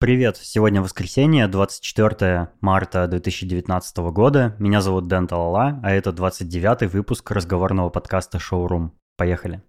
[0.00, 4.54] Привет, сегодня воскресенье, 24 марта 2019 года.
[4.60, 8.92] Меня зовут Дэн Талала, а это 29-й выпуск разговорного подкаста «Шоурум».
[9.16, 9.60] Поехали.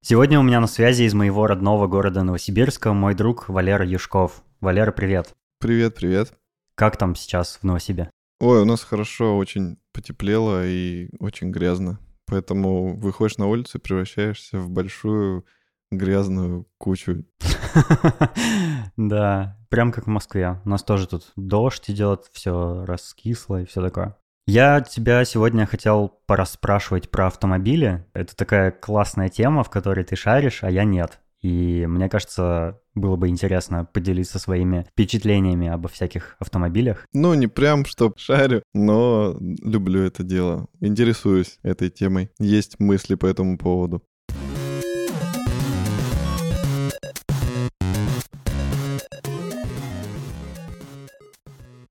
[0.00, 4.42] Сегодня у меня на связи из моего родного города Новосибирска мой друг Валера Юшков.
[4.62, 5.34] Валера, привет.
[5.60, 6.32] Привет, привет.
[6.76, 8.10] Как там сейчас в Новосибе?
[8.40, 12.00] Ой, у нас хорошо, очень потеплело и очень грязно.
[12.26, 15.46] Поэтому выходишь на улицу и превращаешься в большую
[15.90, 17.24] грязную кучу.
[18.96, 20.60] Да, прям как в Москве.
[20.64, 24.16] У нас тоже тут дождь идет, все раскисло и все такое.
[24.46, 28.06] Я тебя сегодня хотел пораспрашивать про автомобили.
[28.12, 31.18] Это такая классная тема, в которой ты шаришь, а я нет.
[31.44, 37.06] И мне кажется, было бы интересно поделиться своими впечатлениями обо всяких автомобилях.
[37.12, 40.68] Ну, не прям, что шарю, но люблю это дело.
[40.80, 42.30] Интересуюсь этой темой.
[42.38, 44.02] Есть мысли по этому поводу.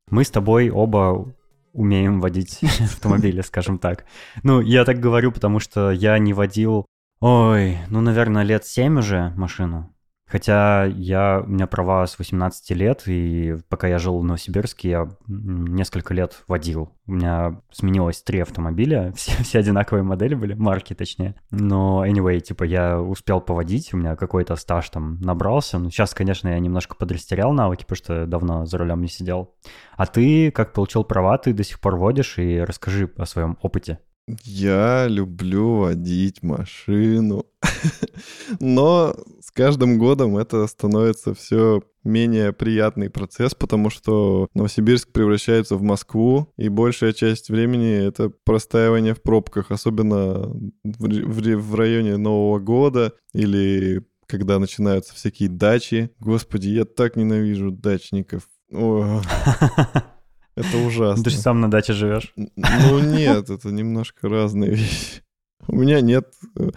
[0.09, 1.31] Мы с тобой оба
[1.73, 4.06] умеем водить автомобили, скажем так.
[4.41, 6.88] Ну, я так говорю, потому что я не водил
[7.25, 9.95] Ой, ну, наверное, лет 7 уже машину.
[10.25, 15.09] Хотя я, у меня права с 18 лет, и пока я жил в Новосибирске, я
[15.27, 16.91] несколько лет водил.
[17.07, 21.35] У меня сменилось три автомобиля, все, все одинаковые модели были, марки точнее.
[21.49, 25.79] Но, anyway, типа, я успел поводить, у меня какой-то стаж там набрался.
[25.79, 29.55] Ну, сейчас, конечно, я немножко подрастерял навыки, потому что давно за рулем не сидел.
[29.95, 33.99] А ты, как получил права, ты до сих пор водишь, и расскажи о своем опыте.
[34.43, 37.45] Я люблю водить машину,
[38.61, 45.81] но с каждым годом это становится все менее приятный процесс, потому что Новосибирск превращается в
[45.81, 54.06] Москву, и большая часть времени это простаивание в пробках, особенно в, районе Нового года или
[54.25, 56.12] когда начинаются всякие дачи.
[56.19, 58.47] Господи, я так ненавижу дачников.
[60.56, 61.24] Это ужасно.
[61.24, 62.34] Ты же сам на даче живешь.
[62.36, 65.24] Ну нет, это немножко разные вещи.
[65.68, 66.28] У меня нет
[66.58, 66.69] э,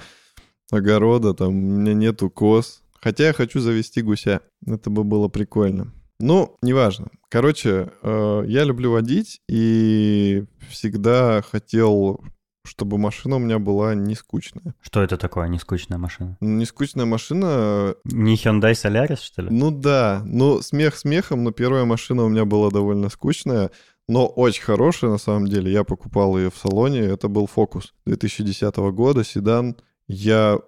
[0.70, 2.82] огорода, там, у меня нету коз.
[3.00, 4.40] Хотя я хочу завести гуся.
[4.64, 5.92] Это бы было прикольно.
[6.18, 7.08] Ну, неважно.
[7.28, 12.20] Короче, э, я люблю водить и всегда хотел
[12.66, 14.74] чтобы машина у меня была не скучная.
[14.80, 16.36] Что это такое, не скучная машина?
[16.40, 17.94] Ну, не скучная машина...
[18.04, 19.48] Не Hyundai Solaris, что ли?
[19.50, 23.70] Ну да, ну смех смехом, но первая машина у меня была довольно скучная,
[24.08, 25.72] но очень хорошая на самом деле.
[25.72, 29.76] Я покупал ее в салоне, это был Focus 2010 года, седан.
[30.08, 30.58] Я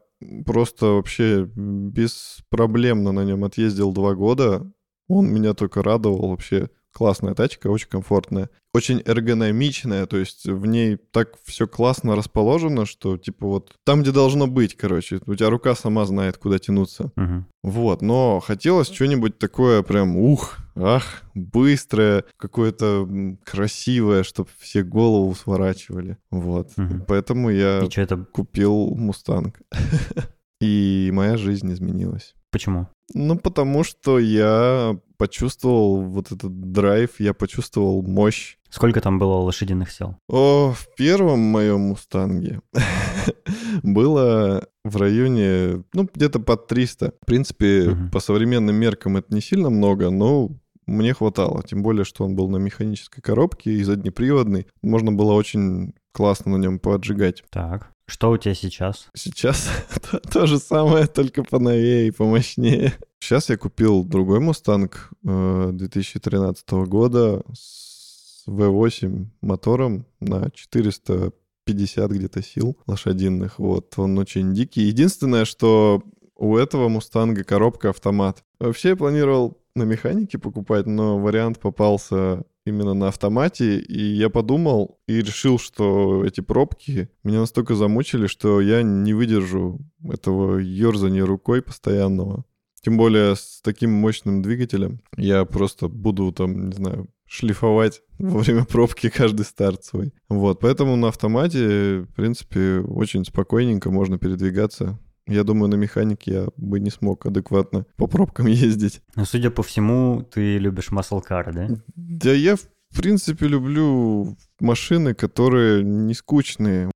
[0.44, 4.70] просто вообще беспроблемно на нем отъездил два года.
[5.08, 10.96] Он меня только радовал вообще классная тачка, очень комфортная, очень эргономичная, то есть в ней
[10.96, 15.74] так все классно расположено, что типа вот там, где должно быть, короче, у тебя рука
[15.74, 17.10] сама знает, куда тянуться.
[17.16, 17.44] Угу.
[17.64, 26.16] Вот, но хотелось что-нибудь такое прям, ух, ах, быстрое, какое-то красивое, чтобы все голову сворачивали.
[26.30, 27.04] Вот, угу.
[27.08, 28.16] поэтому я И это...
[28.16, 29.60] купил Мустанг.
[30.60, 32.34] И моя жизнь изменилась.
[32.50, 32.88] Почему?
[33.14, 38.56] Ну, потому что я почувствовал вот этот драйв, я почувствовал мощь.
[38.70, 40.16] Сколько там было лошадиных сил?
[40.28, 42.60] О, в первом моем мустанге
[43.82, 47.14] было в районе, ну, где-то под 300.
[47.22, 48.10] В принципе, угу.
[48.12, 50.50] по современным меркам это не сильно много, но
[50.86, 51.62] мне хватало.
[51.62, 54.66] Тем более, что он был на механической коробке и заднеприводный.
[54.82, 57.44] Можно было очень классно на нем поджигать.
[57.50, 57.92] Так.
[58.08, 59.06] Что у тебя сейчас?
[59.14, 59.68] Сейчас
[60.10, 62.94] то, то же самое, только поновее и помощнее.
[63.20, 72.78] Сейчас я купил другой Мустанг э, 2013 года с V8 мотором на 450 где-то сил
[72.86, 73.58] лошадиных.
[73.58, 74.84] Вот, он очень дикий.
[74.84, 76.02] Единственное, что
[76.34, 78.42] у этого Мустанга коробка автомат.
[78.58, 85.00] Вообще я планировал на механике покупать, но вариант попался именно на автомате, и я подумал
[85.06, 91.62] и решил, что эти пробки меня настолько замучили, что я не выдержу этого ерзания рукой
[91.62, 92.44] постоянного.
[92.80, 98.64] Тем более с таким мощным двигателем я просто буду там, не знаю, шлифовать во время
[98.64, 100.12] пробки каждый старт свой.
[100.28, 104.98] Вот, поэтому на автомате, в принципе, очень спокойненько можно передвигаться.
[105.28, 109.02] Я думаю, на механике я бы не смог адекватно по пробкам ездить.
[109.14, 111.68] Но, судя по всему, ты любишь маслкары, да?
[111.94, 116.90] Да я, в принципе, люблю машины, которые не скучные.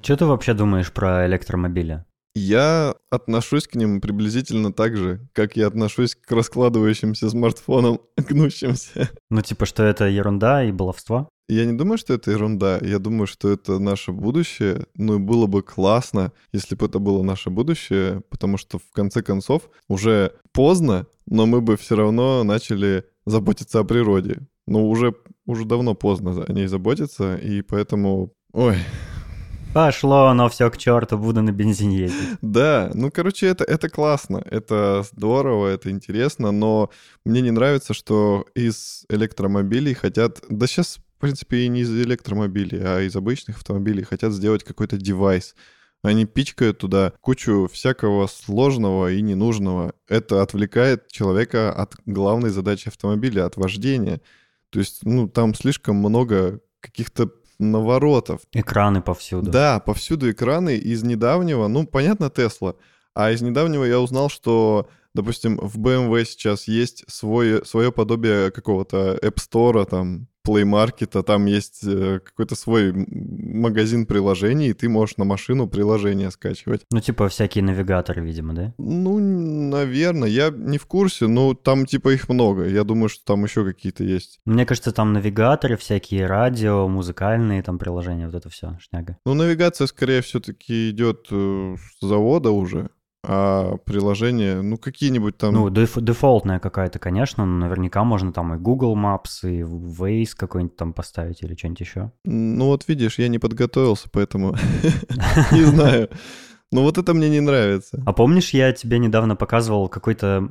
[0.00, 2.04] Что ты вообще думаешь про электромобили?
[2.34, 9.10] Я отношусь к ним приблизительно так же, как я отношусь к раскладывающимся смартфонам, гнущимся.
[9.30, 11.28] Ну, типа, что это ерунда и баловство?
[11.48, 12.78] Я не думаю, что это ерунда.
[12.80, 14.86] Я думаю, что это наше будущее.
[14.94, 19.20] Ну и было бы классно, если бы это было наше будущее, потому что в конце
[19.20, 24.46] концов уже поздно, но мы бы все равно начали заботиться о природе.
[24.68, 25.12] Но уже,
[25.44, 28.32] уже давно поздно о ней заботиться, и поэтому...
[28.52, 28.76] Ой,
[29.72, 32.28] Пошло оно все к черту, буду на бензине ездить.
[32.42, 36.90] Да, ну, короче, это, это классно, это здорово, это интересно, но
[37.24, 40.42] мне не нравится, что из электромобилей хотят...
[40.48, 44.96] Да сейчас, в принципе, и не из электромобилей, а из обычных автомобилей хотят сделать какой-то
[44.96, 45.54] девайс.
[46.02, 49.94] Они пичкают туда кучу всякого сложного и ненужного.
[50.08, 54.20] Это отвлекает человека от главной задачи автомобиля, от вождения.
[54.70, 58.40] То есть, ну, там слишком много каких-то наворотов.
[58.52, 59.50] Экраны повсюду.
[59.50, 60.76] Да, повсюду экраны.
[60.76, 62.74] Из недавнего, ну, понятно, Тесла.
[63.14, 69.18] А из недавнего я узнал, что, допустим, в BMW сейчас есть свой, свое подобие какого-то
[69.22, 75.16] App Store, там, Play Market, там есть э, какой-то свой магазин приложений, и ты можешь
[75.16, 76.82] на машину приложения скачивать.
[76.90, 78.74] Ну, типа всякие навигаторы, видимо, да?
[78.78, 82.66] Ну, наверное, я не в курсе, но там типа их много.
[82.66, 84.40] Я думаю, что там еще какие-то есть.
[84.44, 89.18] Мне кажется, там навигаторы, всякие радио, музыкальные там приложения, вот это все, шняга.
[89.24, 92.90] Ну, навигация, скорее, все-таки идет э, с завода уже
[93.22, 95.52] а приложение, ну, какие-нибудь там...
[95.54, 100.76] Ну, деф- дефолтная какая-то, конечно, но наверняка можно там и Google Maps, и Waze какой-нибудь
[100.76, 102.12] там поставить или что-нибудь еще.
[102.24, 104.56] Ну, вот видишь, я не подготовился, поэтому
[105.52, 106.08] не знаю.
[106.72, 108.00] Ну вот это мне не нравится.
[108.06, 110.48] А помнишь, я тебе недавно показывал какой-то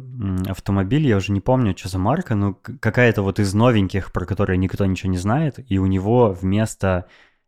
[0.48, 4.57] автомобиль, я уже не помню, что за марка, но какая-то вот из новеньких, про которые
[4.57, 7.06] никто ничего не знает, и у него вместо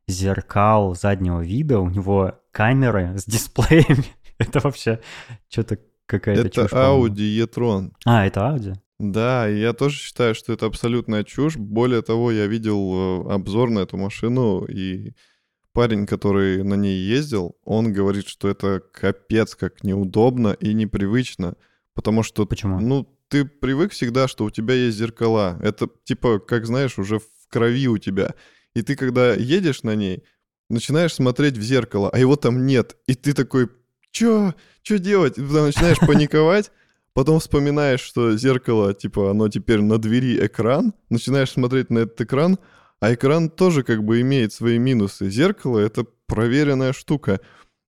[0.08, 4.06] зеркал заднего вида, у него камеры с дисплеями.
[4.42, 5.00] Это вообще
[5.50, 7.92] что-то какая-то Это Audi e-tron.
[8.06, 8.76] А, это Audi?
[9.00, 11.58] Да, я тоже считаю, что это абсолютная чушь.
[11.58, 15.14] Более того, я видел э, обзор на эту машину, и
[15.74, 21.56] парень, который на ней ездил, он говорит, что это капец как неудобно и непривычно,
[21.96, 22.46] потому что...
[22.46, 22.80] Почему?
[22.80, 25.58] Ну, ты привык всегда, что у тебя есть зеркала.
[25.64, 28.36] Это типа, как знаешь, уже в крови у тебя.
[28.76, 30.24] И ты, когда едешь на ней,
[30.70, 32.98] начинаешь смотреть в зеркало, а его там нет.
[33.08, 33.70] И ты такой,
[34.12, 35.38] чё, чё делать?
[35.38, 36.72] И потом начинаешь паниковать,
[37.14, 42.58] потом вспоминаешь, что зеркало, типа, оно теперь на двери экран, начинаешь смотреть на этот экран,
[43.00, 45.30] а экран тоже как бы имеет свои минусы.
[45.30, 47.40] Зеркало— это проверенная штука,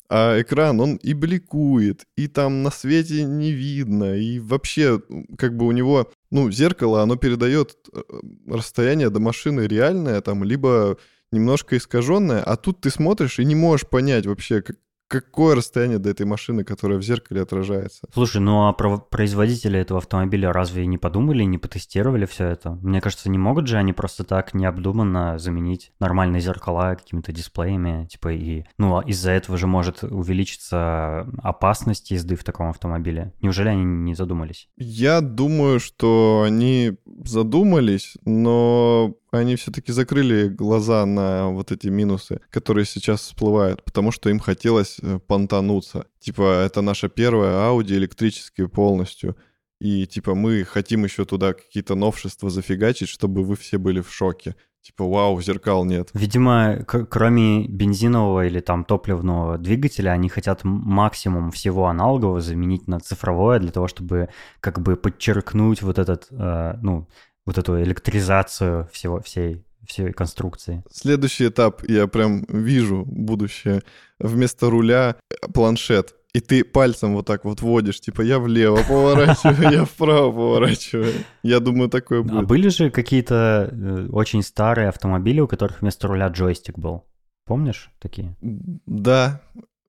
[0.10, 5.02] а экран, он и бликует, и там на свете не видно, и вообще,
[5.38, 8.02] как бы у него, ну, зеркало, оно передает э,
[8.48, 10.98] расстояние до машины реальное, там, либо
[11.32, 14.78] немножко искаженное, а тут ты смотришь и не можешь понять вообще, как,
[15.14, 18.08] какое расстояние до этой машины, которая в зеркале отражается.
[18.12, 22.80] Слушай, ну а про производители этого автомобиля разве не подумали, не потестировали все это?
[22.82, 28.34] Мне кажется, не могут же они просто так необдуманно заменить нормальные зеркала какими-то дисплеями, типа
[28.34, 28.64] и...
[28.80, 33.34] Ну, а из-за этого же может увеличиться опасность езды в таком автомобиле.
[33.40, 34.68] Неужели они не задумались?
[34.78, 42.86] Я думаю, что они задумались, но они все-таки закрыли глаза на вот эти минусы, которые
[42.86, 46.06] сейчас всплывают, потому что им хотелось э, понтануться.
[46.20, 49.36] Типа, это наша первая Audi электрическая полностью.
[49.80, 54.56] И типа мы хотим еще туда какие-то новшества зафигачить, чтобы вы все были в шоке.
[54.82, 56.10] Типа, вау, зеркал нет.
[56.14, 63.60] Видимо, кроме бензинового или там топливного двигателя, они хотят максимум всего аналогового заменить на цифровое
[63.60, 64.28] для того, чтобы
[64.60, 67.08] как бы подчеркнуть вот этот, э, ну,
[67.46, 70.84] вот эту электризацию всего, всей, всей конструкции.
[70.90, 73.82] Следующий этап, я прям вижу будущее.
[74.20, 75.16] Вместо руля
[75.54, 76.16] планшет.
[76.34, 81.14] И ты пальцем вот так вот водишь, типа я влево поворачиваю, я вправо поворачиваю.
[81.44, 82.44] Я думаю, такое а будет.
[82.44, 87.04] А были же какие-то э, очень старые автомобили, у которых вместо руля джойстик был?
[87.46, 88.36] Помнишь такие?
[88.42, 89.42] Да,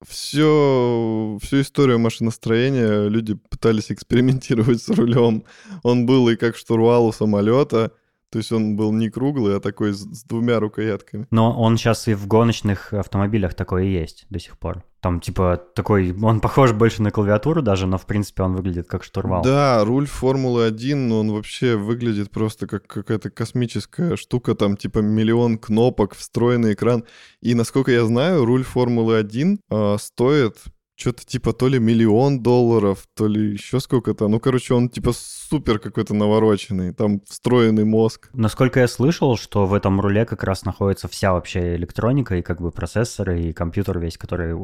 [0.08, 5.44] все, всю историю машиностроения люди пытались экспериментировать с рулем.
[5.82, 7.92] Он был и как штурвал у самолета,
[8.34, 11.28] то есть он был не круглый, а такой с, с двумя рукоятками.
[11.30, 14.82] Но он сейчас и в гоночных автомобилях такой и есть до сих пор.
[15.00, 19.04] Там типа такой, он похож больше на клавиатуру даже, но в принципе он выглядит как
[19.04, 19.44] штурвал.
[19.44, 25.56] Да, руль Формулы-1, но он вообще выглядит просто как какая-то космическая штука, там типа миллион
[25.56, 27.04] кнопок, встроенный экран.
[27.40, 30.56] И насколько я знаю, руль Формулы-1 э, а, стоит
[30.96, 34.28] что-то типа то ли миллион долларов, то ли еще сколько-то.
[34.28, 38.30] Ну, короче, он типа супер какой-то навороченный, там встроенный мозг.
[38.32, 42.60] Насколько я слышал, что в этом руле как раз находится вся вообще электроника и как
[42.60, 44.54] бы процессоры и компьютер весь, который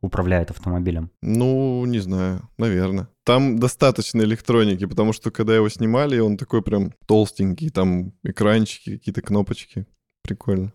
[0.00, 1.10] управляет автомобилем?
[1.22, 3.08] Ну, не знаю, наверное.
[3.24, 9.22] Там достаточно электроники, потому что когда его снимали, он такой прям толстенький, там экранчики, какие-то
[9.22, 9.86] кнопочки.
[10.22, 10.72] Прикольно.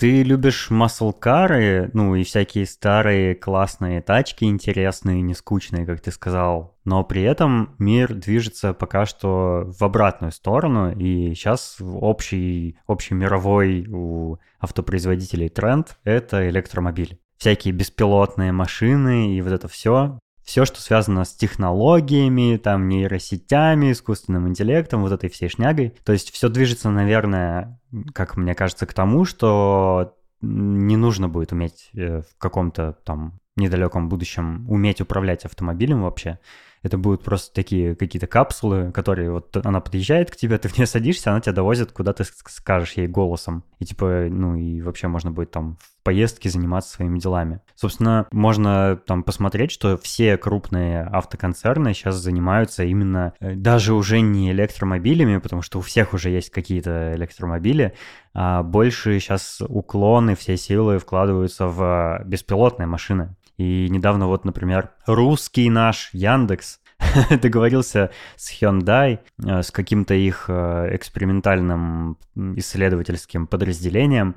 [0.00, 6.74] Ты любишь маслкары, ну и всякие старые классные тачки, интересные, не скучные, как ты сказал.
[6.86, 13.88] Но при этом мир движется пока что в обратную сторону, и сейчас общий, общий мировой
[13.90, 17.20] у автопроизводителей тренд— это электромобили.
[17.36, 20.18] Всякие беспилотные машины и вот это все
[20.50, 25.94] все, что связано с технологиями, там, нейросетями, искусственным интеллектом, вот этой всей шнягой.
[26.04, 27.78] То есть все движется, наверное,
[28.12, 34.08] как мне кажется, к тому, что не нужно будет уметь э, в каком-то там недалеком
[34.08, 36.40] будущем уметь управлять автомобилем вообще
[36.82, 40.86] это будут просто такие какие-то капсулы, которые вот она подъезжает к тебе, ты в нее
[40.86, 43.64] садишься, она тебя довозит, куда ты скажешь ей голосом.
[43.78, 47.60] И типа, ну и вообще можно будет там в поездке заниматься своими делами.
[47.74, 54.50] Собственно, можно там посмотреть, что все крупные автоконцерны сейчас занимаются именно э, даже уже не
[54.50, 57.94] электромобилями, потому что у всех уже есть какие-то электромобили,
[58.32, 63.36] а больше сейчас уклоны, все силы вкладываются в беспилотные машины.
[63.60, 66.80] И недавно вот, например, русский наш Яндекс
[67.42, 72.16] договорился с Hyundai, э, с каким-то их э, экспериментальным
[72.56, 74.36] исследовательским подразделением,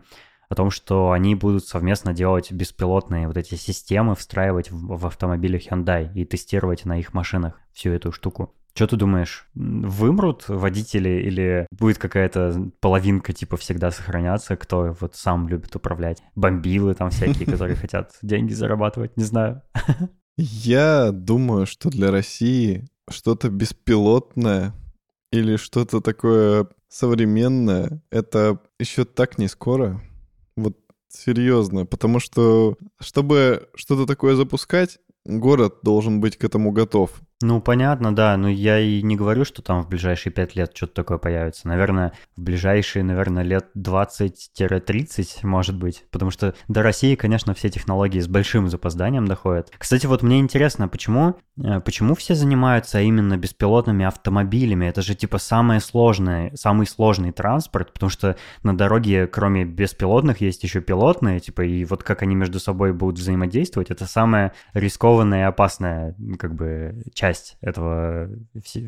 [0.49, 5.57] о том, что они будут совместно делать беспилотные вот эти системы, встраивать в, в автомобили
[5.57, 8.53] Hyundai и тестировать на их машинах всю эту штуку.
[8.75, 15.47] Что ты думаешь, вымрут водители или будет какая-то половинка типа всегда сохраняться, кто вот сам
[15.47, 16.23] любит управлять?
[16.35, 19.61] Бомбилы там всякие, которые хотят деньги зарабатывать, не знаю.
[20.37, 24.73] Я думаю, что для России что-то беспилотное
[25.31, 30.01] или что-то такое современное, это еще так не скоро.
[30.55, 37.21] Вот серьезно, потому что чтобы что-то такое запускать, город должен быть к этому готов.
[37.43, 40.93] Ну, понятно, да, но я и не говорю, что там в ближайшие пять лет что-то
[40.93, 41.67] такое появится.
[41.67, 46.05] Наверное, в ближайшие, наверное, лет 20-30, может быть.
[46.09, 49.73] Потому что до России, конечно, все технологии с большим запозданием доходят.
[49.77, 54.85] Кстати, вот мне интересно, почему, э, почему все занимаются именно беспилотными автомобилями?
[54.85, 60.63] Это же, типа, самое сложное, самый сложный транспорт, потому что на дороге, кроме беспилотных, есть
[60.63, 65.47] еще пилотные, типа, и вот как они между собой будут взаимодействовать, это самая рискованная и
[65.49, 68.29] опасная, как бы, часть часть этого,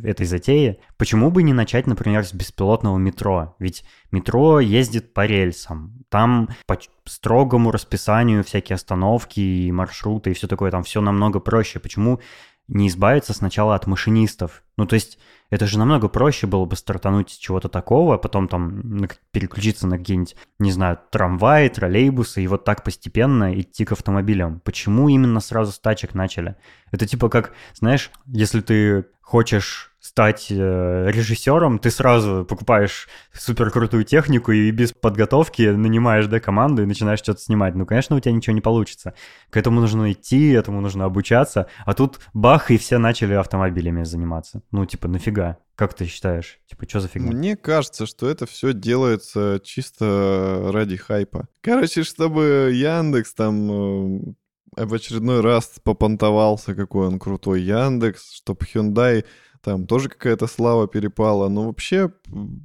[0.03, 0.79] этой затеи.
[0.97, 3.55] Почему бы не начать, например, с беспилотного метро?
[3.59, 6.03] Ведь метро ездит по рельсам.
[6.09, 11.79] Там по строгому расписанию всякие остановки и маршруты и все такое, там все намного проще.
[11.79, 12.19] Почему
[12.67, 14.63] не избавиться сначала от машинистов.
[14.77, 15.19] Ну, то есть,
[15.49, 19.97] это же намного проще было бы стартануть с чего-то такого, а потом там переключиться на
[19.97, 24.59] какие-нибудь, не знаю, трамваи, троллейбусы, и вот так постепенно идти к автомобилям.
[24.61, 26.55] Почему именно сразу с тачек начали?
[26.91, 34.03] Это типа как, знаешь, если ты хочешь стать э, режиссером, ты сразу покупаешь супер крутую
[34.03, 37.73] технику и без подготовки нанимаешь да, команду и начинаешь что-то снимать.
[37.73, 39.15] Ну, конечно, у тебя ничего не получится.
[39.49, 41.67] К этому нужно идти, этому нужно обучаться.
[41.85, 44.61] А тут бах, и все начали автомобилями заниматься.
[44.71, 45.57] Ну, типа, нафига?
[45.73, 46.59] Как ты считаешь?
[46.69, 47.31] Типа, что за фигня?
[47.31, 51.47] Мне кажется, что это все делается чисто ради хайпа.
[51.61, 59.25] Короче, чтобы Яндекс там э, в очередной раз попонтовался, какой он крутой Яндекс, чтобы Hyundai
[59.65, 61.49] там тоже какая-то слава перепала.
[61.49, 62.11] Но вообще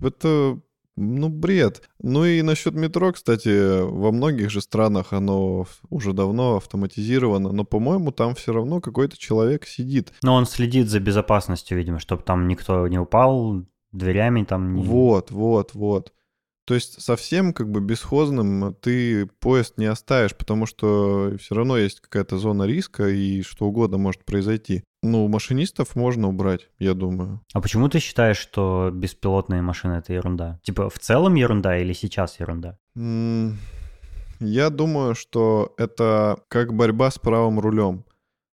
[0.02, 0.60] это
[0.96, 1.82] ну, бред.
[2.02, 8.12] Ну и насчет метро, кстати, во многих же странах оно уже давно автоматизировано, но, по-моему,
[8.12, 10.12] там все равно какой-то человек сидит.
[10.22, 14.82] Но он следит за безопасностью, видимо, чтобы там никто не упал, дверями там не...
[14.82, 16.12] Вот, вот, вот.
[16.66, 22.00] То есть совсем как бы бесхозным ты поезд не оставишь, потому что все равно есть
[22.00, 24.84] какая-то зона риска, и что угодно может произойти.
[25.02, 27.40] Ну, машинистов можно убрать, я думаю.
[27.54, 30.60] А почему ты считаешь, что беспилотные машины— это ерунда?
[30.62, 32.78] Типа в целом ерунда или сейчас ерунда?
[32.94, 38.04] Я думаю, что это как борьба с правым рулем.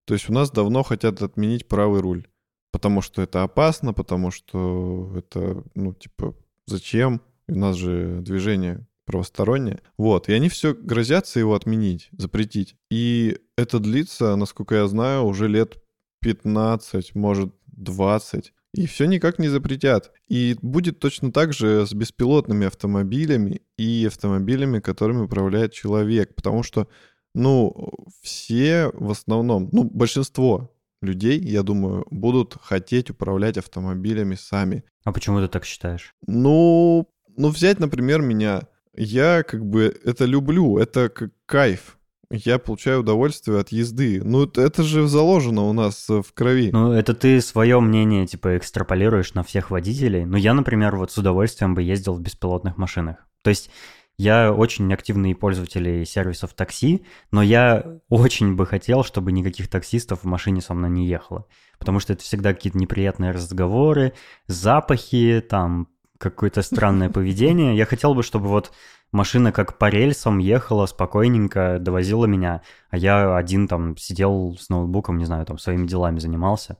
[0.05, 2.27] То есть у нас давно хотят отменить правый руль.
[2.71, 6.33] Потому что это опасно, потому что это, ну, типа,
[6.65, 7.21] зачем?
[7.47, 9.81] У нас же движение правостороннее.
[9.97, 12.75] Вот, и они все грозятся его отменить, запретить.
[12.91, 15.81] И это длится, насколько я знаю, уже лет
[16.21, 18.53] 15, может 20.
[18.73, 20.11] И все никак не запретят.
[20.27, 26.35] И будет точно так же с беспилотными автомобилями и автомобилями, которыми управляет человек.
[26.35, 26.87] Потому что,
[27.33, 30.69] ну, все в основном, ну, большинство
[31.01, 34.83] людей, я думаю, будут хотеть управлять автомобилями сами.
[35.05, 36.13] А почему ты так считаешь?
[36.27, 38.63] Ну, ну взять, например, меня.
[38.93, 41.97] Я как бы это люблю, это как кайф.
[42.29, 44.21] Я получаю удовольствие от езды.
[44.21, 46.71] Ну, это же заложено у нас в крови.
[46.73, 50.25] Ну, это ты свое мнение, типа, экстраполируешь на всех водителей.
[50.25, 53.17] Ну, я, например, вот с удовольствием бы ездил в беспилотных машинах.
[53.43, 53.69] То есть
[54.17, 60.25] я очень активный пользователь сервисов такси, но я очень бы хотел, чтобы никаких таксистов в
[60.25, 61.45] машине со мной не ехало.
[61.77, 64.13] Потому что это всегда какие-то неприятные разговоры,
[64.47, 67.75] запахи, там какое-то странное поведение.
[67.75, 68.71] Я хотел бы, чтобы вот
[69.11, 75.17] машина как по рельсам ехала спокойненько, довозила меня, а я один там сидел с ноутбуком,
[75.17, 76.77] не знаю, там своими делами занимался.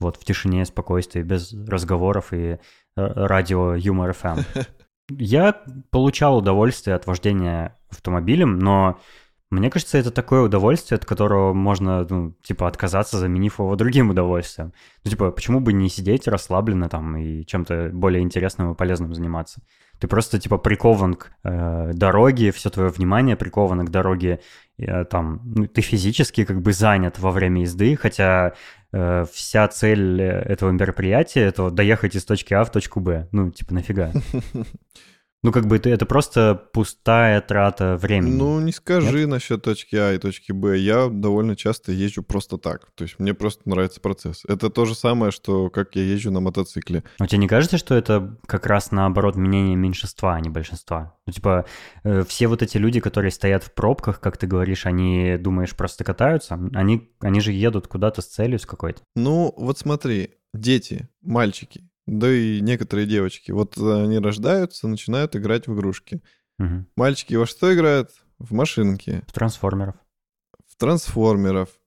[0.00, 2.58] Вот в тишине, спокойствии, без разговоров и э,
[2.96, 4.38] радио Юмор ФМ.
[5.10, 5.54] Я
[5.90, 9.00] получал удовольствие от вождения автомобилем, но
[9.50, 14.74] мне кажется, это такое удовольствие, от которого можно, ну, типа, отказаться, заменив его другим удовольствием.
[15.04, 19.62] Ну, типа, почему бы не сидеть расслабленно там и чем-то более интересным и полезным заниматься?
[19.98, 24.40] Ты просто, типа, прикован к э, дороге, все твое внимание приковано к дороге,
[24.76, 28.52] э, там, ну, ты физически как бы занят во время езды, хотя
[28.92, 33.28] э, вся цель этого мероприятия— это доехать из точки А в точку Б.
[33.32, 34.12] Ну, типа, нафига?
[35.42, 38.34] Ну, как бы это, это просто пустая трата времени.
[38.34, 39.28] Ну, не скажи Нет?
[39.28, 40.78] насчет точки А и точки Б.
[40.78, 42.90] Я довольно часто езжу просто так.
[42.96, 44.42] То есть мне просто нравится процесс.
[44.48, 47.04] Это то же самое, что как я езжу на мотоцикле.
[47.20, 51.16] Но тебе не кажется, что это как раз наоборот мнение меньшинства, а не большинства?
[51.26, 51.66] Ну, типа,
[52.02, 56.02] э, все вот эти люди, которые стоят в пробках, как ты говоришь, они, думаешь, просто
[56.02, 56.58] катаются?
[56.74, 59.02] Они, они же едут куда-то с целью с какой-то.
[59.14, 63.52] Ну, вот смотри, дети, мальчики, да и некоторые девочки.
[63.52, 66.22] Вот они рождаются, начинают играть в игрушки.
[66.58, 66.86] Угу.
[66.96, 68.10] Мальчики во что играют?
[68.38, 69.22] В машинки.
[69.26, 69.96] В трансформеров.
[70.66, 71.68] В трансформеров.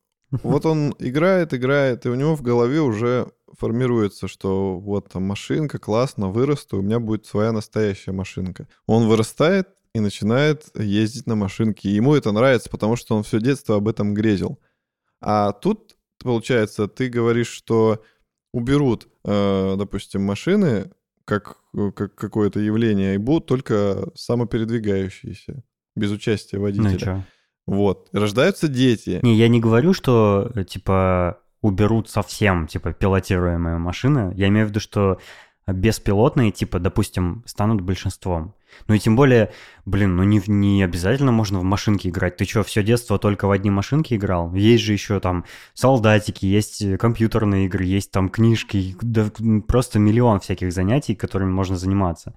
[0.43, 5.77] Вот он играет, играет, и у него в голове уже формируется, что вот там машинка,
[5.77, 8.65] классно, вырасту, у меня будет своя настоящая машинка.
[8.85, 11.89] Он вырастает и начинает ездить на машинке.
[11.89, 14.57] И ему это нравится, потому что он все детство об этом грезил.
[15.19, 18.01] А тут, получается, ты говоришь, что
[18.53, 20.91] уберут, э, допустим, машины
[21.25, 25.63] как, э, как какое-то явление и будут только самопередвигающиеся,
[25.95, 27.25] без участия водителя.
[27.67, 28.09] Ну вот.
[28.11, 29.19] Рождаются дети.
[29.23, 34.33] Не, я не говорю, что, э, типа, уберут совсем, типа, пилотируемые машины.
[34.35, 35.19] Я имею в виду, что
[35.67, 38.55] беспилотные, типа, допустим, станут большинством.
[38.87, 39.51] Ну и тем более,
[39.85, 42.37] блин, ну не, не обязательно можно в машинке играть.
[42.37, 44.53] Ты что, все детство только в одни машинки играл?
[44.53, 49.29] Есть же еще там солдатики, есть э, компьютерные игры, есть там книжки, да,
[49.67, 52.35] просто миллион всяких занятий, которыми можно заниматься.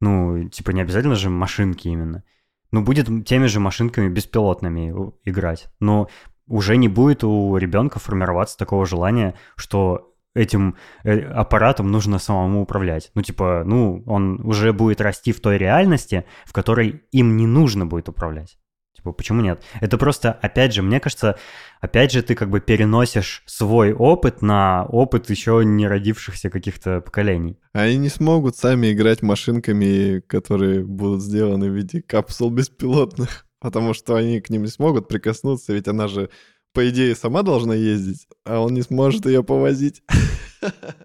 [0.00, 2.24] Ну, типа не обязательно же машинки именно.
[2.72, 5.66] Ну, будет теми же машинками беспилотными играть.
[5.78, 6.08] Но
[6.46, 13.10] уже не будет у ребенка формироваться такого желания, что этим э, аппаратом нужно самому управлять.
[13.14, 17.86] Ну, типа, ну, он уже будет расти в той реальности, в которой им не нужно
[17.86, 18.58] будет управлять.
[19.02, 19.62] Типа, почему нет?
[19.80, 21.36] Это просто, опять же, мне кажется,
[21.80, 27.58] опять же, ты как бы переносишь свой опыт на опыт еще не родившихся каких-то поколений.
[27.72, 34.14] Они не смогут сами играть машинками, которые будут сделаны в виде капсул беспилотных, потому что
[34.14, 36.30] они к ним не смогут прикоснуться, ведь она же
[36.72, 40.02] по идее, сама должна ездить, а он не сможет ее повозить.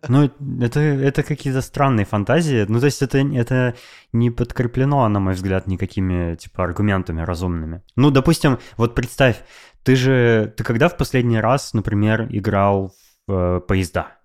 [0.07, 0.29] Ну,
[0.61, 2.67] это, это какие-то странные фантазии.
[2.69, 3.73] Ну, то есть это, это
[4.13, 7.81] не подкреплено, на мой взгляд, никакими, типа, аргументами разумными.
[7.95, 9.41] Ну, допустим, вот представь,
[9.81, 10.53] ты же...
[10.55, 12.93] Ты когда в последний раз, например, играл
[13.25, 14.16] в э, поезда?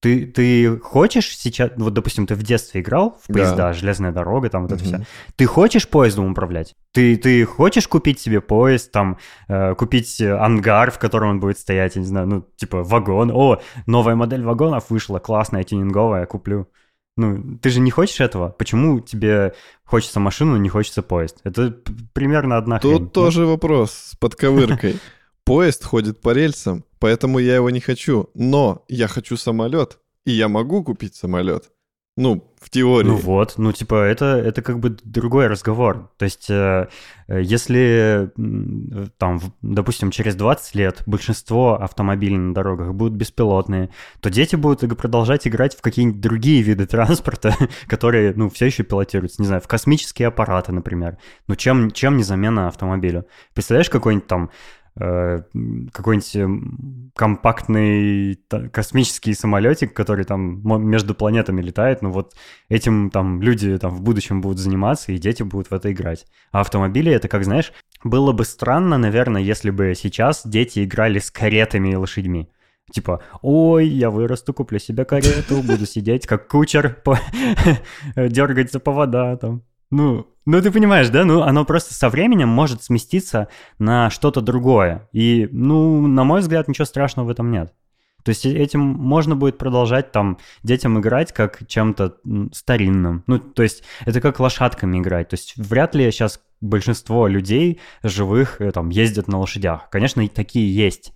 [0.00, 3.72] Ты, ты хочешь сейчас, вот, допустим, ты в детстве играл в поезда, да.
[3.72, 4.80] железная дорога, там вот угу.
[4.80, 5.06] это все.
[5.36, 6.74] Ты хочешь поездом управлять?
[6.92, 11.96] Ты, ты хочешь купить себе поезд, там, э, купить ангар, в котором он будет стоять,
[11.96, 13.30] я не знаю, ну, типа вагон.
[13.32, 16.68] О, новая модель вагонов вышла, классная, тюнинговая, куплю.
[17.16, 18.50] Ну, ты же не хочешь этого?
[18.50, 19.54] Почему тебе
[19.84, 21.40] хочется машину, не хочется поезд?
[21.44, 21.74] Это
[22.12, 23.10] примерно одна Тут хрень.
[23.10, 23.52] тоже ну?
[23.52, 24.96] вопрос с подковыркой.
[25.46, 28.30] Поезд ходит по рельсам, поэтому я его не хочу.
[28.34, 31.70] Но я хочу самолет, и я могу купить самолет.
[32.16, 33.08] Ну, в теории.
[33.08, 36.10] Ну вот, ну типа это, это как бы другой разговор.
[36.16, 36.88] То есть э,
[37.28, 38.32] если
[39.18, 45.46] там, допустим, через 20 лет большинство автомобилей на дорогах будут беспилотные, то дети будут продолжать
[45.46, 47.54] играть в какие-нибудь другие виды транспорта,
[47.86, 49.42] которые, ну, все еще пилотируются.
[49.42, 51.18] Не знаю, в космические аппараты, например.
[51.46, 53.26] Ну чем, чем не замена автомобилю?
[53.54, 54.50] Представляешь, какой-нибудь там
[54.85, 58.38] Э, какой-нибудь компактный
[58.72, 62.34] космический самолетик, который там между планетами летает, ну вот
[62.68, 66.26] этим там люди там в будущем будут заниматься, и дети будут в это играть.
[66.50, 67.72] А автомобили это, как знаешь,
[68.04, 72.48] было бы странно, наверное, если бы сейчас дети играли с каретами и лошадьми.
[72.92, 77.02] Типа, ой, я вырасту, куплю себе карету, буду сидеть как кучер,
[78.16, 79.62] дергать за повода там.
[79.90, 81.24] Ну, ну ты понимаешь, да?
[81.24, 85.08] Ну, оно просто со временем может сместиться на что-то другое.
[85.12, 87.74] И, ну, на мой взгляд, ничего страшного в этом нет.
[88.26, 92.16] То есть этим можно будет продолжать там детям играть как чем-то
[92.52, 93.22] старинным.
[93.28, 95.28] Ну, то есть это как лошадками играть.
[95.28, 99.88] То есть вряд ли сейчас большинство людей живых э, там ездят на лошадях.
[99.90, 101.12] Конечно, и такие есть.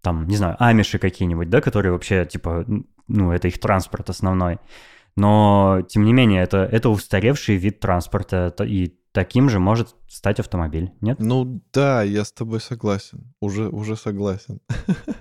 [0.00, 2.64] Там, не знаю, амиши какие-нибудь, да, которые вообще, типа,
[3.08, 4.58] ну, это их транспорт основной.
[5.16, 10.92] Но, тем не менее, это, это устаревший вид транспорта, и таким же может стать автомобиль,
[11.00, 11.18] нет?
[11.18, 13.32] Ну да, я с тобой согласен.
[13.40, 14.60] Уже, уже согласен.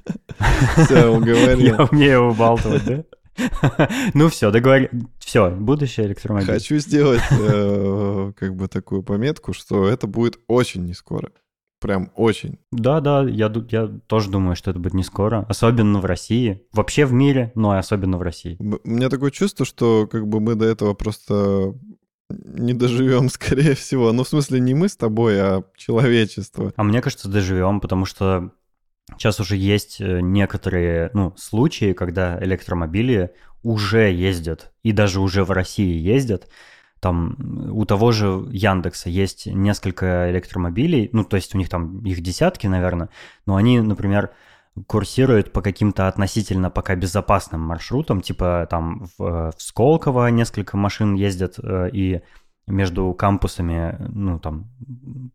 [0.77, 1.59] Все, уговорил.
[1.59, 3.03] Я умею убалтывать, да?
[4.13, 4.89] Ну все, договор...
[5.19, 6.47] Все, будущее электромобиль.
[6.47, 11.31] Хочу сделать э, как бы такую пометку, что это будет очень не скоро.
[11.85, 12.57] Прям очень.
[12.71, 15.45] Да, да, я, я тоже думаю, что это будет не скоро.
[15.47, 16.63] Особенно в России.
[16.73, 18.57] Вообще в мире, но и особенно в России.
[18.59, 21.75] У меня такое чувство, что как бы мы до этого просто
[22.31, 24.11] не доживем, скорее всего.
[24.11, 26.73] Ну, в смысле, не мы с тобой, а человечество.
[26.75, 28.49] А мне кажется, доживем, потому что
[29.15, 35.51] сейчас уже есть э, некоторые ну, случаи, когда электромобили уже ездят, и даже уже в
[35.51, 36.47] России ездят.
[37.05, 37.35] Там
[37.71, 42.65] у того же Яндекса есть несколько электромобилей, ну, то есть у них там их десятки,
[42.65, 43.09] наверное,
[43.45, 44.31] но они, например,
[44.87, 51.59] курсируют по каким-то относительно пока безопасным маршрутам, типа там в, в Сколково несколько машин ездят
[51.61, 52.21] э, и
[52.65, 54.71] между кампусами, ну там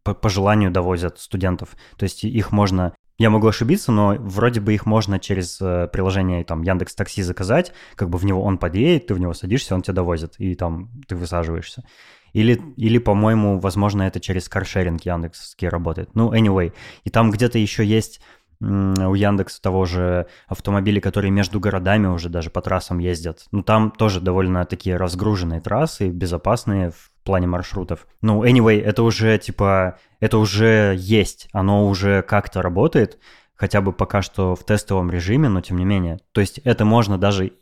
[0.02, 1.76] по, по желанию довозят студентов.
[1.96, 6.42] То есть их можно, я могу ошибиться, но вроде бы их можно через э, приложение
[6.42, 9.82] там Яндекс Такси заказать, как бы в него он подъедет, ты в него садишься, он
[9.82, 11.84] тебя довозит и там ты высаживаешься.
[12.32, 16.08] Или, или по-моему, возможно, это через каршеринг Яндексский работает.
[16.14, 16.72] Ну, anyway.
[17.04, 18.22] И там где-то еще есть
[18.62, 23.44] у Яндекса того же автомобили, которые между городами уже даже по трассам ездят.
[23.52, 28.06] Ну, там тоже довольно такие разгруженные трассы, безопасные в плане маршрутов.
[28.22, 33.18] Ну, anyway, это уже, типа, это уже есть, оно уже как-то работает,
[33.54, 36.18] хотя бы пока что в тестовом режиме, но тем не менее.
[36.32, 37.52] То есть это можно даже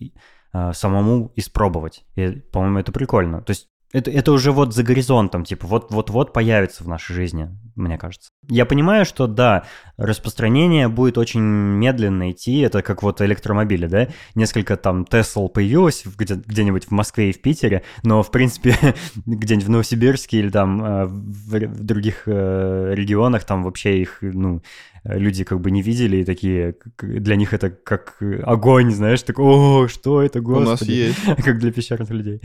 [0.52, 2.04] э, самому испробовать.
[2.14, 3.42] И, по-моему, это прикольно.
[3.42, 7.96] То есть это, это уже вот за горизонтом, типа, вот-вот-вот появится в нашей жизни, мне
[7.96, 8.30] кажется.
[8.48, 9.64] Я понимаю, что да,
[9.96, 16.34] распространение будет очень медленно идти, это как вот электромобили, да, несколько там Тесл появилось где-
[16.34, 18.76] где-нибудь в Москве и в Питере, но, в принципе,
[19.26, 24.60] где-нибудь в Новосибирске или там э, в, в других э, регионах там вообще их, ну,
[25.08, 29.88] люди как бы не видели и такие, для них это как огонь, знаешь, так, о,
[29.88, 30.66] что это, господи.
[30.66, 31.18] У нас есть.
[31.44, 32.42] Как для пещерных людей.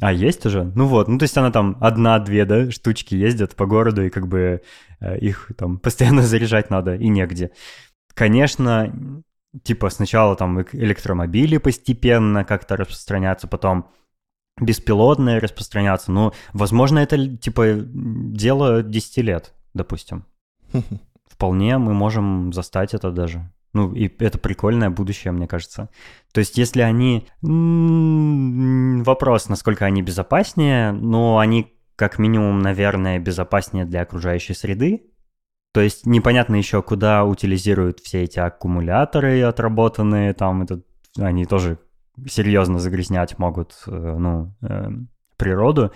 [0.00, 0.64] А есть уже?
[0.64, 4.28] Ну вот, ну то есть она там одна-две, да, штучки ездят по городу, и как
[4.28, 4.62] бы
[5.00, 7.50] э, их там постоянно заряжать надо, и негде.
[8.14, 9.22] Конечно,
[9.62, 13.90] типа сначала там электромобили постепенно как-то распространяться, потом
[14.60, 16.12] беспилотные распространяться.
[16.12, 20.26] Ну, возможно, это типа дело 10 лет, допустим.
[21.34, 23.50] вполне мы можем застать это даже.
[23.72, 25.88] Ну, и это прикольное будущее, мне кажется.
[26.32, 27.26] То есть, если они...
[27.42, 35.10] Вопрос, насколько они безопаснее, но они как минимум, наверное, безопаснее для окружающей среды.
[35.72, 40.82] То есть непонятно еще, куда утилизируют все эти аккумуляторы отработанные, там это,
[41.18, 41.78] они тоже
[42.28, 44.88] серьезно загрязнять могут, э, ну, э,
[45.36, 45.92] природу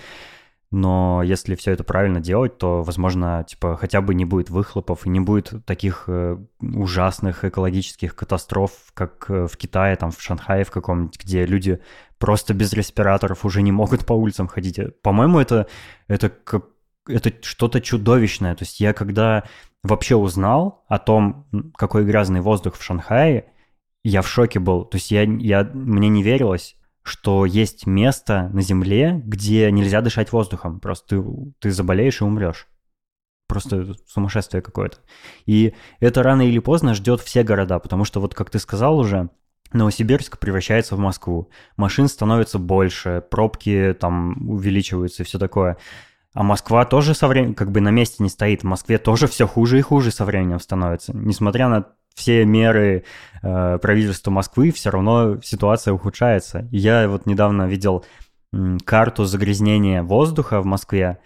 [0.70, 5.08] но если все это правильно делать, то, возможно, типа хотя бы не будет выхлопов и
[5.08, 10.70] не будет таких э, ужасных экологических катастроф, как э, в Китае, там в Шанхае в
[10.70, 11.80] каком-нибудь, где люди
[12.18, 14.78] просто без респираторов уже не могут по улицам ходить.
[15.02, 15.68] По-моему, это
[16.06, 16.30] это
[17.06, 18.54] это что-то чудовищное.
[18.54, 19.44] То есть я когда
[19.82, 23.46] вообще узнал о том, какой грязный воздух в Шанхае,
[24.04, 24.84] я в шоке был.
[24.84, 26.76] То есть я, я, мне не верилось,
[27.08, 30.80] что есть место на Земле, где нельзя дышать воздухом.
[30.80, 31.24] Просто ты,
[31.58, 32.68] ты заболеешь и умрешь.
[33.48, 34.98] Просто сумасшествие какое-то.
[35.46, 39.30] И это рано или поздно ждет все города, потому что вот как ты сказал уже,
[39.72, 41.50] Новосибирск превращается в Москву.
[41.76, 45.76] Машин становится больше, пробки там увеличиваются и все такое.
[46.34, 48.62] А Москва тоже со временем как бы на месте не стоит.
[48.62, 51.16] В Москве тоже все хуже и хуже со временем становится.
[51.16, 51.86] Несмотря на
[52.18, 53.04] все меры
[53.42, 56.68] э, правительства Москвы, все равно ситуация ухудшается.
[56.72, 58.04] Я вот недавно видел
[58.84, 61.18] карту загрязнения воздуха в Москве,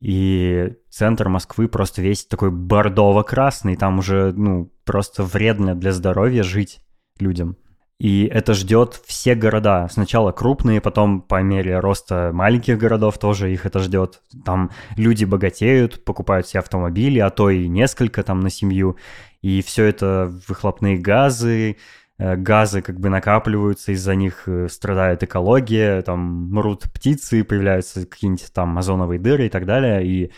[0.00, 6.80] и центр Москвы просто весь такой бордово-красный, там уже, ну, просто вредно для здоровья жить
[7.20, 7.56] людям.
[7.98, 9.88] И это ждет все города.
[9.90, 14.22] Сначала крупные, потом по мере роста маленьких городов тоже их это ждет.
[14.44, 18.96] Там люди богатеют, покупают себе автомобили, а то и несколько там на семью.
[19.42, 21.76] И все это выхлопные газы,
[22.18, 28.52] э, газы как бы накапливаются, из-за них э, страдает экология, там мрут птицы, появляются какие-нибудь
[28.52, 30.32] там озоновые дыры и так далее, и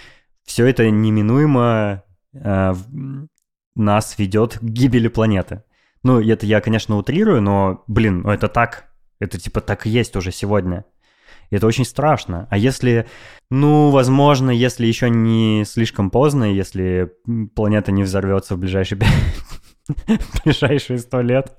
[0.45, 2.03] все это неминуемо
[2.35, 2.75] э,
[3.75, 5.65] нас ведет к гибели планеты.
[6.03, 8.91] Ну, это я, конечно, утрирую, но, блин, ну это так.
[9.19, 10.85] Это типа так и есть уже сегодня.
[11.51, 12.47] Это очень страшно.
[12.51, 13.07] А если,
[13.51, 17.13] ну, возможно, если еще не слишком поздно, если
[17.55, 19.01] планета не взорвется в ближайшие
[20.45, 21.57] ближайшие сто лет,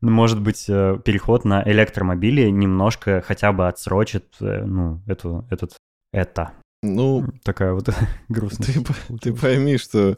[0.00, 5.76] может быть, э, переход на электромобили немножко хотя бы отсрочит, э, ну, эту, этот,
[6.12, 6.52] это.
[6.82, 7.90] Ну, такая вот
[8.28, 8.82] грустная.
[9.08, 10.14] Ты, ты пойми, что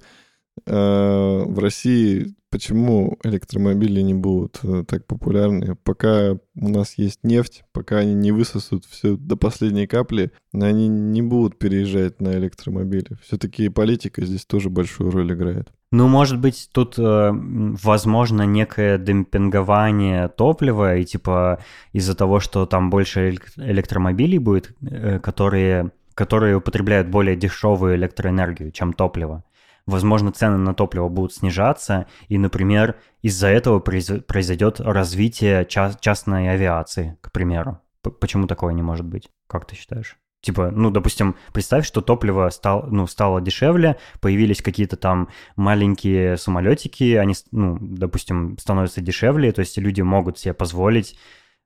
[0.67, 5.75] в России почему электромобили не будут э, так популярны?
[5.75, 11.23] Пока у нас есть нефть, пока они не высосут все до последней капли, они не
[11.23, 13.17] будут переезжать на электромобили.
[13.23, 15.73] Все-таки политика здесь тоже большую роль играет.
[15.91, 21.59] Ну, может быть, тут э, возможно некое демпингование топлива, и типа
[21.93, 28.93] из-за того, что там больше электромобилей будет, э, которые, которые употребляют более дешевую электроэнергию, чем
[28.93, 29.43] топливо
[29.87, 37.33] возможно, цены на топливо будут снижаться, и, например, из-за этого произойдет развитие частной авиации, к
[37.33, 37.81] примеру.
[38.21, 39.29] Почему такое не может быть?
[39.47, 40.16] Как ты считаешь?
[40.40, 47.14] Типа, ну, допустим, представь, что топливо стало, ну, стало дешевле, появились какие-то там маленькие самолетики,
[47.14, 51.16] они, ну, допустим, становятся дешевле, то есть люди могут себе позволить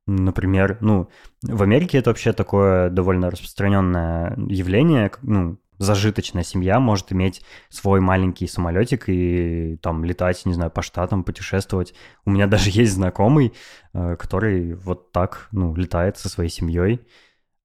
[0.09, 1.09] Например, ну,
[1.43, 8.47] в Америке это вообще такое довольно распространенное явление, ну, зажиточная семья может иметь свой маленький
[8.47, 11.95] самолетик и там летать, не знаю, по штатам, путешествовать.
[12.25, 13.53] У меня даже есть знакомый,
[13.93, 17.01] э, который вот так, ну, летает со своей семьей.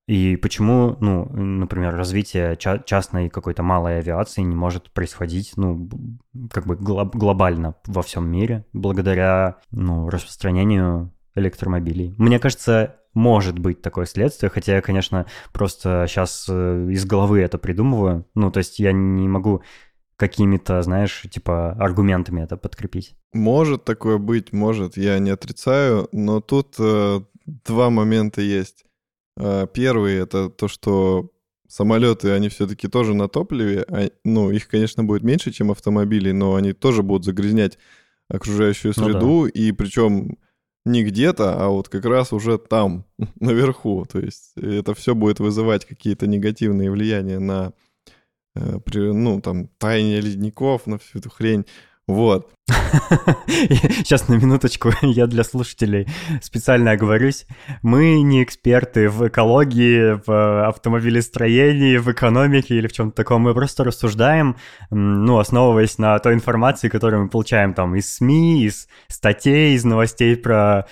[0.08, 5.89] И почему, ну, например, развитие частной какой-то малой авиации не может происходить, ну,
[6.52, 12.13] как бы глобально во всем мире благодаря, ну, распространению электромобилей.
[12.17, 17.58] Мне кажется, может быть такое следствие, хотя я, конечно, просто сейчас э, из головы это
[17.58, 18.26] придумываю.
[18.36, 19.62] Ну, то есть я не могу
[20.15, 23.15] какими-то, знаешь, типа аргументами это подкрепить.
[23.34, 28.86] Может такое быть, может, я не отрицаю, но тут э, два момента есть.
[29.38, 31.32] Э, первый это то, что
[31.67, 36.56] самолеты, они все-таки тоже на топливе, а, ну, их, конечно, будет меньше, чем автомобили, но
[36.56, 37.78] они тоже будут загрязнять
[38.28, 39.50] окружающую среду, ну, да.
[39.50, 40.38] и причем
[40.86, 43.06] не где-то, а вот как раз уже там,
[43.39, 44.06] наверху.
[44.06, 47.74] То есть это все будет вызывать какие-то негативные влияния на,
[48.56, 51.65] э, ну, там, таяние ледников, на всю эту хрень.
[52.12, 52.50] Вот.
[53.47, 56.08] Сейчас на минуточку я для слушателей
[56.41, 57.45] специально оговорюсь.
[57.82, 63.43] Мы не эксперты в экологии, в автомобилестроении, в экономике или в чем-то таком.
[63.43, 64.58] Мы просто рассуждаем,
[64.89, 70.36] ну, основываясь на той информации, которую мы получаем там из СМИ, из статей, из новостей
[70.36, 70.86] про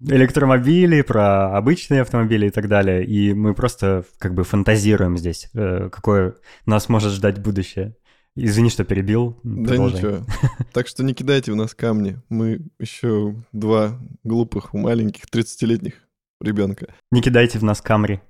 [0.00, 3.04] электромобили, про обычные автомобили и так далее.
[3.04, 7.94] И мы просто как бы фантазируем здесь, э, какое нас может ждать будущее.
[8.34, 9.38] Извини, что перебил.
[9.42, 10.24] Да ничего.
[10.72, 12.18] Так что не кидайте в нас камни.
[12.30, 15.94] Мы еще два глупых, маленьких, 30-летних
[16.40, 16.94] ребенка.
[17.10, 18.20] Не кидайте в нас камри.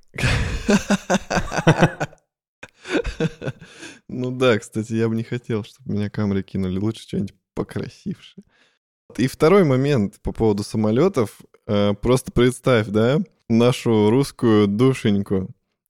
[4.09, 6.79] Ну да, кстати, я бы не хотел, чтобы меня камри кинули.
[6.79, 8.45] Лучше что-нибудь покрасившее.
[9.17, 11.41] И второй момент по поводу самолетов.
[11.67, 15.49] Э, просто представь, да, нашу русскую душеньку.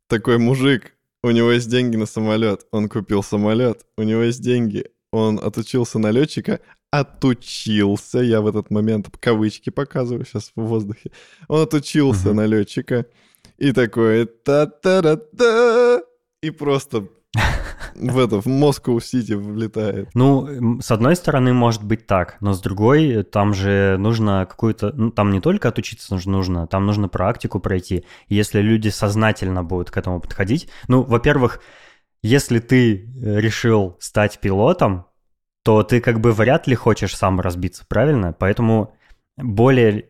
[0.09, 4.87] Такой мужик у него есть деньги на самолет, он купил самолет, у него есть деньги,
[5.13, 11.13] он отучился на летчика, отучился, я в этот момент кавычки показываю сейчас в воздухе,
[11.49, 13.07] он отучился на летчика
[13.59, 16.03] и такой та-та-та-та,
[16.43, 17.09] и просто
[17.95, 20.11] в это, в Москву-Сити влетает.
[20.15, 24.93] Ну, с одной стороны, может быть так, но с другой, там же нужно какую-то...
[24.95, 28.05] Ну, там не только отучиться нужно, там нужно практику пройти.
[28.29, 30.69] если люди сознательно будут к этому подходить...
[30.89, 31.61] Ну, во-первых,
[32.23, 35.07] если ты э, решил стать пилотом,
[35.65, 38.33] то ты как бы вряд ли хочешь сам разбиться, правильно?
[38.33, 38.95] Поэтому
[39.37, 40.07] более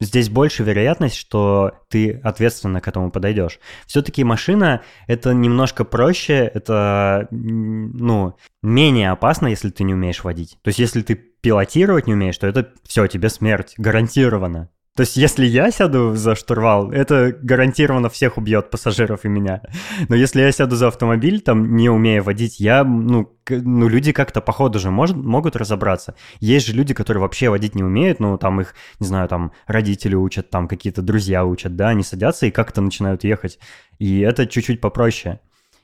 [0.00, 3.58] здесь больше вероятность, что ты ответственно к этому подойдешь.
[3.86, 10.58] Все-таки машина это немножко проще, это ну менее опасно, если ты не умеешь водить.
[10.62, 14.70] То есть если ты пилотировать не умеешь, то это все тебе смерть гарантированно.
[14.96, 19.60] То есть, если я сяду за штурвал, это гарантированно всех убьет, пассажиров и меня.
[20.08, 24.40] Но если я сяду за автомобиль, там, не умея водить, я, ну, ну люди как-то,
[24.40, 26.14] походу же, может, могут разобраться.
[26.40, 30.14] Есть же люди, которые вообще водить не умеют, ну, там их, не знаю, там, родители
[30.14, 33.58] учат, там, какие-то друзья учат, да, они садятся и как-то начинают ехать.
[33.98, 35.40] И это чуть-чуть попроще.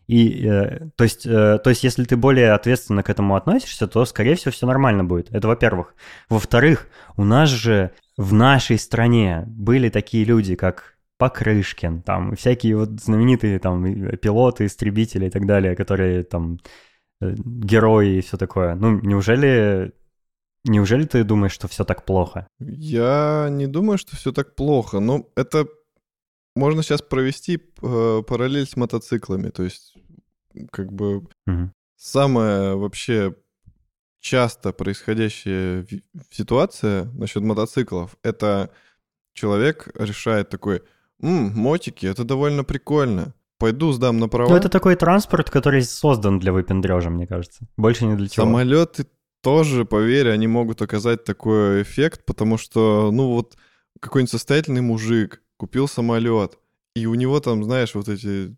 [0.09, 4.05] И, э, то, есть, э, то есть, если ты более ответственно к этому относишься, то,
[4.05, 5.33] скорее всего, все нормально будет.
[5.33, 5.95] Это во-первых.
[6.29, 13.01] Во-вторых, у нас же в нашей стране были такие люди, как Покрышкин, там, всякие вот
[13.01, 13.85] знаменитые там
[14.19, 16.59] пилоты, истребители и так далее, которые там
[17.21, 18.75] э, герои и все такое.
[18.75, 19.93] Ну, неужели
[20.65, 22.47] Неужели ты думаешь, что все так плохо?
[22.61, 25.01] Я не думаю, что все так плохо.
[25.01, 25.67] Но это
[26.55, 29.51] можно сейчас провести э, параллель с мотоциклами.
[29.51, 29.97] То есть,
[30.71, 31.73] как бы угу.
[31.97, 33.35] самое вообще
[34.23, 35.85] часто происходящая
[36.31, 38.71] ситуация насчет мотоциклов это
[39.35, 40.83] человек решает такой,
[41.21, 43.35] М, мотики, это довольно прикольно.
[43.59, 44.51] Пойду сдам на права.
[44.51, 47.65] Ну, это такой транспорт, который создан для выпендрежа, мне кажется.
[47.77, 48.45] Больше не для чего.
[48.47, 49.07] Самолеты
[49.41, 53.57] тоже, поверь, они могут оказать такой эффект, потому что, ну вот,
[54.01, 56.59] какой-нибудь состоятельный мужик купил самолет,
[56.97, 58.57] и у него там, знаешь, вот эти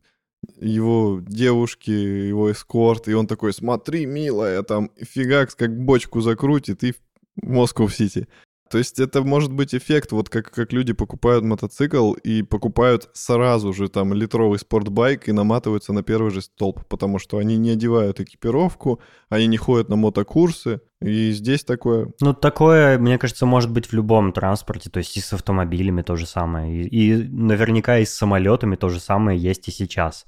[0.61, 6.93] его девушки, его эскорт, и он такой, смотри, милая, там фигакс как бочку закрутит и
[6.93, 6.97] в
[7.37, 8.29] Москва-Сити.
[8.71, 13.73] То есть это может быть эффект, вот как, как люди покупают мотоцикл и покупают сразу
[13.73, 18.21] же там литровый спортбайк и наматываются на первый же столб, потому что они не одевают
[18.21, 22.09] экипировку, они не ходят на мотокурсы, и здесь такое.
[22.21, 26.17] Ну, такое, мне кажется, может быть в любом транспорте, то есть и с автомобилями то
[26.17, 30.25] же самое, и, и наверняка и с самолетами то же самое есть и сейчас.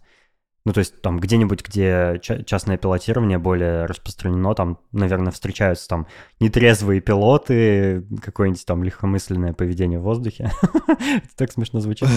[0.66, 6.08] Ну, то есть там где-нибудь, где частное пилотирование более распространено, там, наверное, встречаются там
[6.40, 10.50] нетрезвые пилоты, какое-нибудь там легкомысленное поведение в воздухе.
[10.88, 12.08] Это так смешно звучит.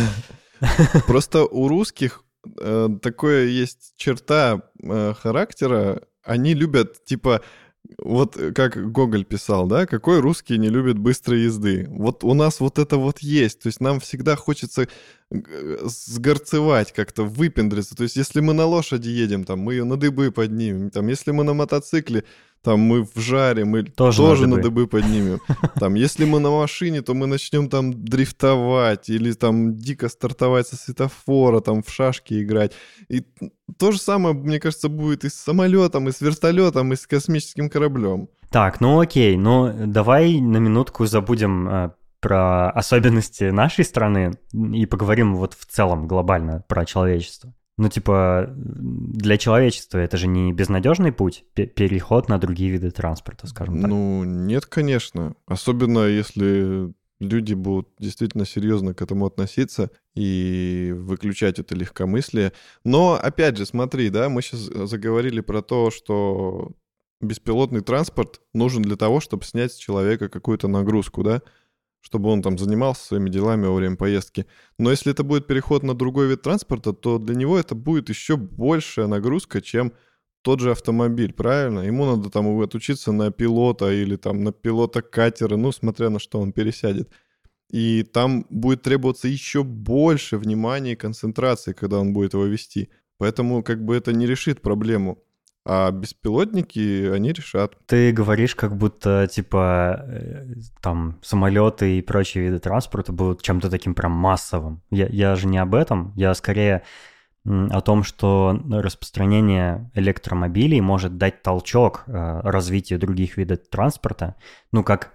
[1.05, 2.23] Просто у русских
[2.59, 7.43] э, такое есть черта э, характера, они любят, типа,
[7.97, 11.87] вот как Гоголь писал, да, какой русский не любит быстрой езды.
[11.89, 13.61] Вот у нас вот это вот есть.
[13.61, 14.87] То есть нам всегда хочется
[15.31, 17.95] сгорцевать как-то, выпендриться.
[17.95, 20.89] То есть если мы на лошади едем, там, мы ее на дыбы поднимем.
[20.89, 22.23] Там, если мы на мотоцикле,
[22.61, 24.57] там мы в жаре, мы тоже, тоже на, дыбы.
[24.57, 25.39] на дыбы поднимем.
[25.79, 30.75] Там, если мы на машине, то мы начнем там дрифтовать или там дико стартовать со
[30.75, 32.73] светофора, там в шашки играть.
[33.07, 33.25] И
[33.77, 37.69] то же самое, мне кажется, будет и с самолетом, и с вертолетом, и с космическим
[37.69, 38.29] кораблем.
[38.49, 45.35] Так, ну окей, ну давай на минутку забудем э, про особенности нашей страны и поговорим
[45.35, 47.53] вот в целом глобально про человечество.
[47.79, 53.79] Ну, типа, для человечества это же не безнадежный путь, переход на другие виды транспорта, скажем
[53.79, 53.89] так.
[53.89, 55.33] Ну, нет, конечно.
[55.45, 62.51] Особенно если люди будут действительно серьезно к этому относиться и выключать это легкомыслие.
[62.83, 66.73] Но, опять же, смотри, да, мы сейчас заговорили про то, что
[67.21, 71.41] беспилотный транспорт нужен для того, чтобы снять с человека какую-то нагрузку, да?
[72.01, 74.45] Чтобы он там занимался своими делами во время поездки.
[74.77, 78.37] Но если это будет переход на другой вид транспорта, то для него это будет еще
[78.37, 79.93] большая нагрузка, чем
[80.41, 81.81] тот же автомобиль, правильно?
[81.81, 86.39] Ему надо там отучиться на пилота или там на пилота катера, ну, смотря на что
[86.39, 87.11] он пересядет.
[87.69, 92.89] И там будет требоваться еще больше внимания и концентрации, когда он будет его вести.
[93.17, 95.21] Поэтому как бы это не решит проблему.
[95.71, 97.75] А беспилотники они решат.
[97.85, 100.45] Ты говоришь, как будто, типа, э,
[100.81, 104.81] там, самолеты и прочие виды транспорта будут чем-то таким прям массовым.
[104.89, 106.11] Я, я же не об этом.
[106.15, 106.81] Я скорее
[107.45, 114.37] о том, что распространение электромобилей может дать толчок э, развитию других видов транспорта,
[114.71, 115.13] ну, как,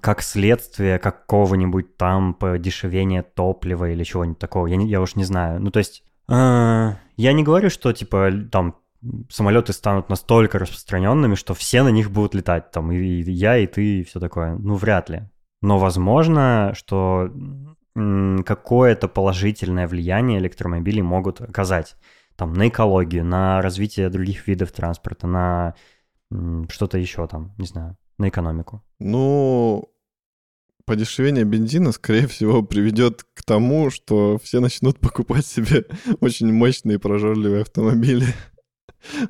[0.00, 4.66] как следствие какого-нибудь там подешевения топлива или чего-нибудь такого.
[4.66, 5.60] Я, я уж не знаю.
[5.60, 8.74] Ну, то есть, э, я не говорю, что, типа, там
[9.30, 14.00] самолеты станут настолько распространенными, что все на них будут летать, там, и, я, и ты,
[14.00, 14.56] и все такое.
[14.56, 15.28] Ну, вряд ли.
[15.60, 17.30] Но возможно, что
[17.94, 21.96] какое-то положительное влияние электромобили могут оказать
[22.36, 25.74] там на экологию, на развитие других видов транспорта, на
[26.70, 28.82] что-то еще там, не знаю, на экономику.
[28.98, 29.92] Ну,
[30.86, 35.84] подешевение бензина, скорее всего, приведет к тому, что все начнут покупать себе
[36.20, 38.26] очень мощные прожорливые автомобили.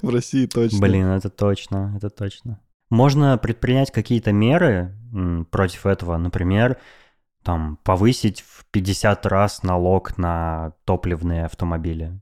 [0.02, 0.78] В России точно.
[0.80, 2.60] Блин, это точно, это точно.
[2.90, 4.94] Можно предпринять какие-то меры
[5.50, 6.16] против этого.
[6.16, 6.78] Например,
[7.42, 12.20] там, повысить в 50 раз налог на топливные автомобили,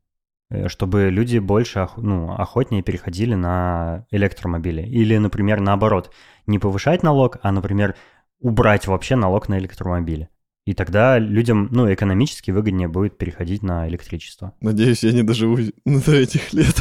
[0.51, 4.83] э, чтобы люди больше ну, охотнее переходили на электромобили.
[4.83, 6.13] Или, например, наоборот,
[6.47, 7.97] не повышать налог, а, например,
[8.41, 10.29] убрать вообще налог на электромобили.
[10.67, 14.55] И тогда людям, ну, экономически выгоднее будет переходить на электричество.
[14.61, 16.77] Надеюсь, я не доживу до этих лет.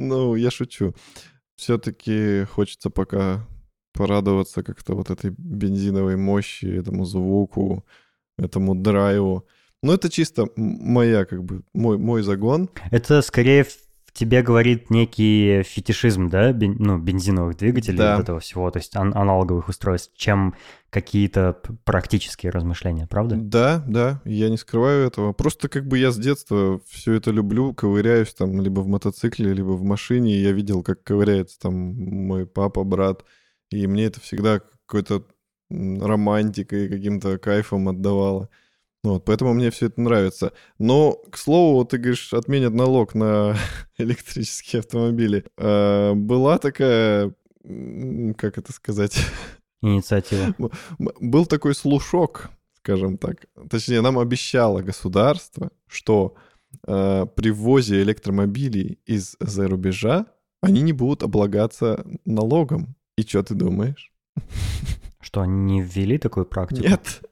[0.00, 0.94] Ну, я шучу.
[1.56, 3.46] Все-таки хочется пока
[3.92, 7.84] порадоваться как-то вот этой бензиновой мощи, этому звуку,
[8.38, 9.46] этому драйву.
[9.82, 12.70] Но это чисто моя, как бы, мой, мой загон.
[12.90, 13.66] Это скорее
[14.10, 18.16] в тебе говорит некий фетишизм, да, бен, ну, бензиновых двигателей, да.
[18.16, 20.54] вот этого всего, то есть ан- аналоговых устройств, чем
[20.90, 23.36] какие-то практические размышления, правда?
[23.36, 25.32] Да, да, я не скрываю этого.
[25.32, 29.70] Просто как бы я с детства все это люблю, ковыряюсь там либо в мотоцикле, либо
[29.70, 30.34] в машине.
[30.36, 33.24] Я видел, как ковыряется там мой папа, брат,
[33.70, 35.24] и мне это всегда какой-то
[35.70, 38.48] романтикой, каким-то кайфом отдавало.
[39.02, 40.52] Вот, поэтому мне все это нравится.
[40.78, 43.56] Но, к слову, ты говоришь, отменят налог на
[43.98, 45.44] электрические автомобили.
[45.56, 47.34] А, была такая,
[48.36, 49.18] как это сказать?
[49.82, 50.54] Инициатива.
[50.98, 53.46] Был такой слушок, скажем так.
[53.70, 56.34] Точнее, нам обещало государство, что
[56.86, 60.26] э, при ввозе электромобилей из-за рубежа
[60.60, 62.94] они не будут облагаться налогом.
[63.16, 64.12] И что ты думаешь?
[65.22, 66.86] Что, они не ввели такую практику?
[66.86, 67.22] Нет.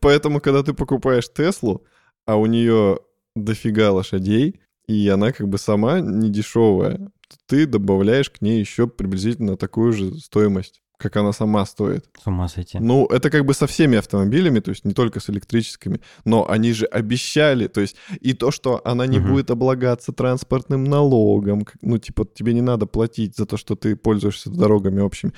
[0.00, 1.84] Поэтому, когда ты покупаешь Теслу,
[2.26, 2.98] а у нее
[3.34, 7.10] дофига лошадей, и она как бы сама не дешевая,
[7.46, 12.08] ты добавляешь к ней еще приблизительно такую же стоимость как она сама стоит.
[12.22, 12.78] С ума сойти.
[12.78, 16.72] Ну, это как бы со всеми автомобилями, то есть не только с электрическими, но они
[16.72, 19.28] же обещали, то есть и то, что она не угу.
[19.28, 24.50] будет облагаться транспортным налогом, ну, типа тебе не надо платить за то, что ты пользуешься
[24.50, 25.32] дорогами общими,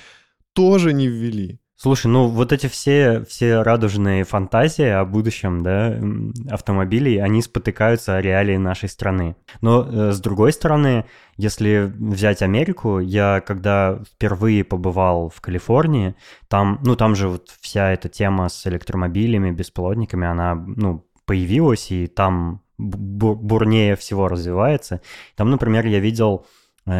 [0.53, 1.59] тоже не ввели.
[1.81, 5.97] Слушай, ну вот эти все, все радужные фантазии о будущем да,
[6.53, 9.37] автомобилей, они спотыкаются о реалии нашей страны.
[9.61, 11.05] Но э, с другой стороны,
[11.37, 16.15] если взять Америку, я когда впервые побывал в Калифорнии,
[16.49, 22.07] там, ну там же вот вся эта тема с электромобилями, беспилотниками, она, ну, появилась, и
[22.07, 24.99] там бурнее всего развивается.
[25.37, 26.45] Там, например, я видел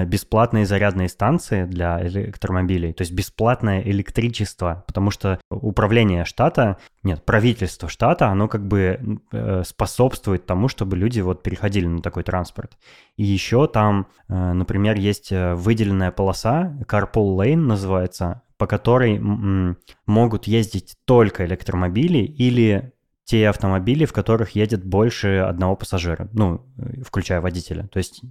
[0.06, 7.90] бесплатные зарядные станции для электромобилей, то есть бесплатное электричество, потому что управление штата, нет, правительство
[7.90, 12.78] штата, оно как бы э, способствует тому, чтобы люди вот переходили на такой транспорт.
[13.18, 19.20] И еще там, э, например, есть выделенная полоса, Carpool Lane называется, по которой
[20.06, 26.66] могут ездить только электромобили или те автомобили, в которых едет больше одного пассажира, ну,
[27.06, 27.88] включая водителя.
[27.88, 28.22] То есть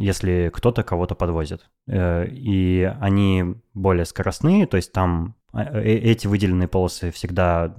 [0.00, 1.68] если кто-то кого-то подвозит.
[1.86, 7.74] Э, и они более скоростные, то есть там а, э, эти выделенные полосы всегда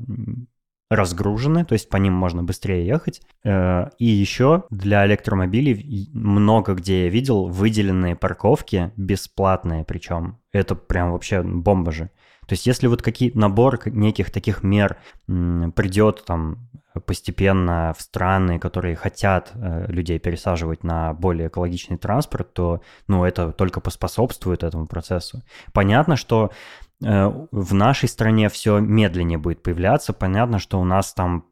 [0.89, 3.21] разгружены, то есть по ним можно быстрее ехать.
[3.43, 10.39] Э, и еще для электромобилей много где я видел выделенные парковки, бесплатные причем.
[10.51, 12.09] Это прям вообще бомба же.
[12.47, 16.69] То есть если вот какие набор неких таких мер придет там
[17.01, 23.51] постепенно в страны, которые хотят э, людей пересаживать на более экологичный транспорт, то ну, это
[23.51, 25.43] только поспособствует этому процессу.
[25.73, 26.51] Понятно, что
[27.03, 30.13] э, в нашей стране все медленнее будет появляться.
[30.13, 31.45] Понятно, что у нас там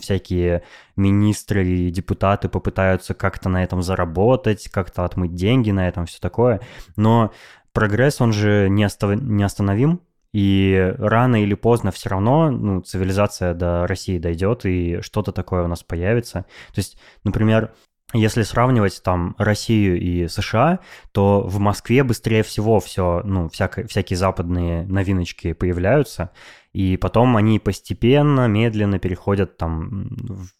[0.00, 0.62] всякие
[0.96, 6.60] министры и депутаты попытаются как-то на этом заработать, как-то отмыть деньги на этом, все такое.
[6.96, 7.32] Но
[7.72, 10.00] прогресс, он же не, остановим.
[10.34, 15.68] И рано или поздно все равно ну, цивилизация до России дойдет, и что-то такое у
[15.68, 16.40] нас появится.
[16.74, 17.72] То есть, например,
[18.12, 20.80] если сравнивать там Россию и США,
[21.12, 26.30] то в Москве быстрее всего все, ну, всякие, всякие западные новиночки появляются,
[26.72, 30.08] и потом они постепенно, медленно переходят там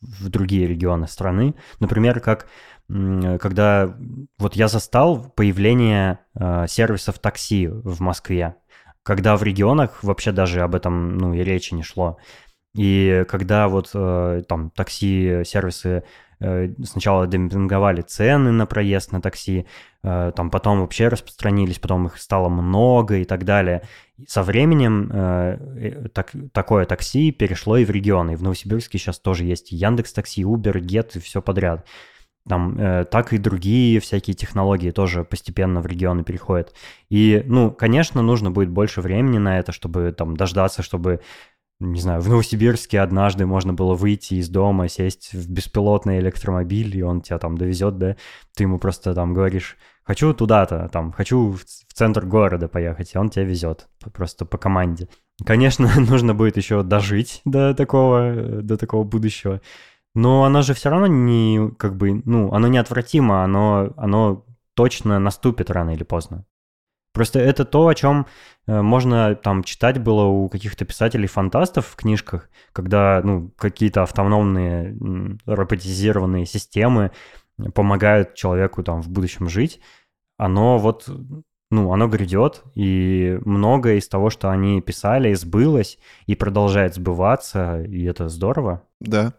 [0.00, 1.56] в другие регионы страны.
[1.80, 2.46] Например, как
[2.86, 3.96] когда
[4.38, 8.56] вот я застал появление э, сервисов такси в Москве
[9.04, 12.16] когда в регионах вообще даже об этом, ну, и речи не шло.
[12.74, 16.02] И когда вот э, там такси-сервисы
[16.40, 19.66] э, сначала демпинговали цены на проезд на такси,
[20.02, 23.82] э, там потом вообще распространились, потом их стало много и так далее.
[24.26, 28.32] со временем так, такое такси перешло и в регионы.
[28.32, 31.86] И в Новосибирске сейчас тоже есть Яндекс Такси, Uber, Get и все подряд
[32.48, 36.74] там, э, так и другие всякие технологии тоже постепенно в регионы переходят.
[37.08, 41.20] И, ну, конечно, нужно будет больше времени на это, чтобы там дождаться, чтобы
[41.80, 47.02] не знаю, в Новосибирске однажды можно было выйти из дома, сесть в беспилотный электромобиль, и
[47.02, 48.16] он тебя там довезет, да,
[48.56, 53.28] ты ему просто там говоришь, хочу туда-то, там, хочу в центр города поехать, и он
[53.28, 55.08] тебя везет, просто по команде.
[55.44, 59.60] Конечно, нужно будет еще дожить до такого, до такого будущего,
[60.14, 64.44] но оно же все равно не, как бы, ну, оно неотвратимо, оно, оно
[64.74, 66.44] точно наступит рано или поздно.
[67.12, 68.26] Просто это то, о чем
[68.66, 74.96] э, можно там читать было у каких-то писателей-фантастов в книжках, когда ну, какие-то автономные
[75.46, 77.12] роботизированные системы
[77.72, 79.80] помогают человеку там в будущем жить.
[80.38, 81.08] Оно вот,
[81.70, 88.02] ну, оно грядет, и многое из того, что они писали, сбылось и продолжает сбываться, и
[88.02, 88.82] это здорово.
[89.00, 89.34] Да,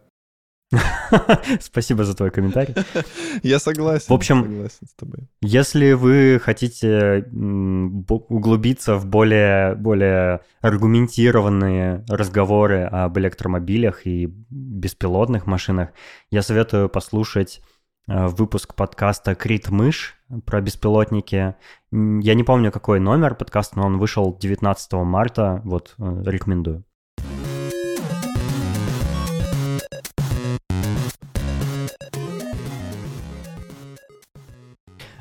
[1.60, 2.74] Спасибо за твой комментарий.
[3.42, 4.06] Я согласен.
[4.08, 5.28] В общем, согласен с тобой.
[5.40, 15.90] Если вы хотите углубиться в более, более аргументированные разговоры об электромобилях и беспилотных машинах,
[16.30, 17.60] я советую послушать
[18.08, 21.54] э, выпуск подкаста «Крит Мышь» про беспилотники.
[21.92, 26.84] Я не помню, какой номер подкаста, но он вышел 19 марта, вот, э, рекомендую.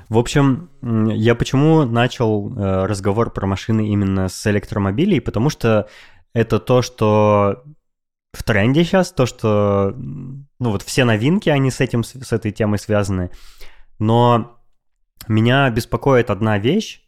[0.10, 5.20] В общем, я почему начал э, разговор про машины именно с электромобилей?
[5.20, 5.88] Потому что
[6.34, 7.64] это то, что
[8.34, 12.78] в тренде сейчас, то, что, ну вот все новинки, они с этим, с этой темой
[12.78, 13.32] связаны.
[13.98, 14.60] Но
[15.28, 17.02] меня беспокоит одна вещь,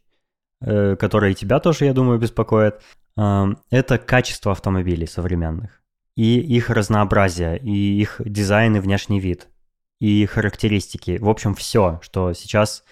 [0.60, 2.80] э, которая и тебя тоже, я думаю, беспокоит.
[3.16, 5.82] Это качество автомобилей современных
[6.18, 9.46] и их разнообразие, и их дизайн и внешний вид
[10.00, 11.18] и характеристики.
[11.18, 12.84] В общем, все, что сейчас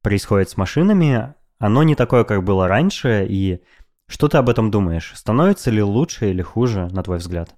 [0.00, 3.60] происходит с машинами, оно не такое, как было раньше, и
[4.08, 5.12] что ты об этом думаешь?
[5.14, 7.54] Становится ли лучше или хуже, на твой взгляд?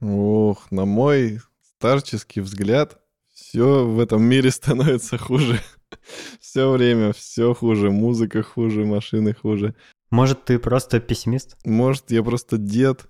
[0.00, 1.40] Ох, на мой
[1.76, 2.98] старческий взгляд,
[3.32, 5.60] все в этом мире становится хуже.
[6.40, 7.90] все время все хуже.
[7.90, 9.74] Музыка хуже, машины хуже.
[10.10, 11.56] Может, ты просто пессимист?
[11.64, 13.06] Может, я просто дед.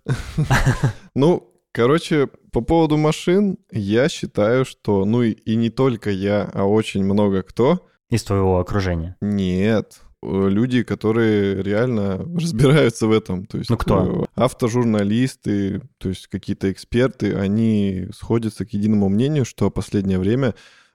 [1.15, 6.67] ну, Короче, по поводу машин, я считаю, что, ну и, и не только я, а
[6.67, 7.85] очень много кто...
[8.11, 9.17] Из твоего окружения?
[9.21, 13.45] Нет, э, люди, которые реально разбираются в этом.
[13.47, 14.23] То есть, ну кто?
[14.23, 20.55] Э, автожурналисты, то есть какие-то эксперты, они сходятся к единому мнению, что в последнее время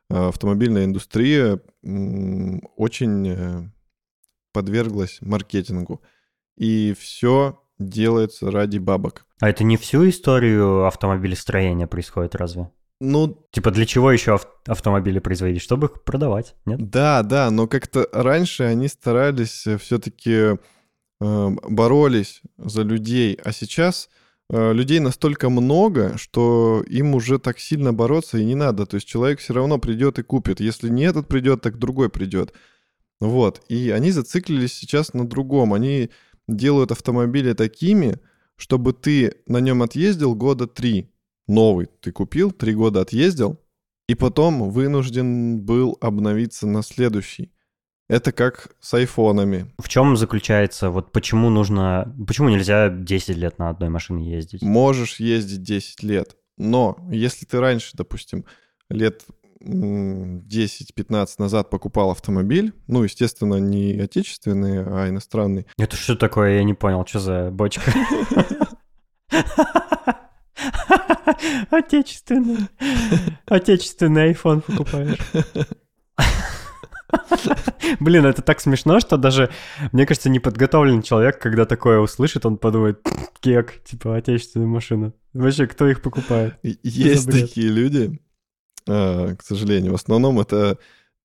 [0.09, 3.69] э, автомобильная индустрия очень
[4.53, 6.01] подверглась маркетингу.
[6.55, 9.25] И все делается ради бабок.
[9.39, 12.69] А это не всю историю автомобилестроения происходит разве?
[13.01, 15.61] Ну, типа для чего еще ав- автомобили производить?
[15.61, 16.89] Чтобы их продавать, нет?
[16.89, 20.57] Да, да, но как-то раньше они старались э, все-таки
[21.21, 24.09] э, боролись за людей, а сейчас
[24.49, 28.85] э, людей настолько много, что им уже так сильно бороться и не надо.
[28.85, 30.59] То есть человек все равно придет и купит.
[30.59, 32.53] Если не этот придет, так другой придет.
[33.21, 33.61] Вот.
[33.69, 35.73] И они зациклились сейчас на другом.
[35.73, 36.09] Они
[36.55, 38.19] делают автомобили такими,
[38.55, 41.11] чтобы ты на нем отъездил года три.
[41.47, 43.59] Новый ты купил, три года отъездил,
[44.07, 47.51] и потом вынужден был обновиться на следующий.
[48.07, 49.71] Это как с айфонами.
[49.77, 54.63] В чем заключается, вот почему нужно, почему нельзя 10 лет на одной машине ездить?
[54.63, 58.45] Можешь ездить 10 лет, но если ты раньше, допустим,
[58.89, 59.25] лет
[59.61, 65.67] 10-15 назад покупал автомобиль, ну, естественно, не отечественный, а иностранный.
[65.77, 66.57] Это что такое?
[66.57, 67.91] Я не понял, что за бочка?
[71.69, 72.67] Отечественный.
[73.45, 75.19] Отечественный iPhone покупаешь.
[77.99, 79.49] Блин, это так смешно, что даже,
[79.91, 83.05] мне кажется, неподготовленный человек, когда такое услышит, он подумает,
[83.39, 85.13] кек, типа, отечественная машина.
[85.33, 86.55] Вообще, кто их покупает?
[86.61, 88.19] Есть такие люди,
[88.89, 89.91] к сожалению.
[89.91, 90.77] В основном это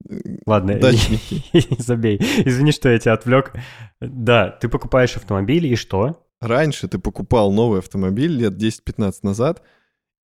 [0.09, 0.79] э, Ладно,
[1.79, 2.19] забей.
[2.45, 3.53] Извини, что я тебя отвлек.
[4.01, 6.25] Да, ты покупаешь автомобиль, и что?
[6.41, 9.63] Раньше ты покупал новый автомобиль лет 10-15 назад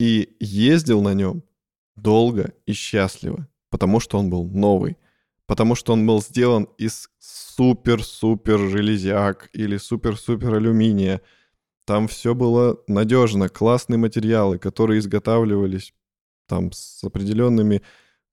[0.01, 1.45] и ездил на нем
[1.97, 4.97] долго и счастливо, потому что он был новый,
[5.47, 11.21] потому что он был сделан из супер-супер железяк или супер-супер алюминия.
[11.85, 15.95] Там все было надежно, классные материалы, которые изготавливались
[16.49, 17.83] там с определенными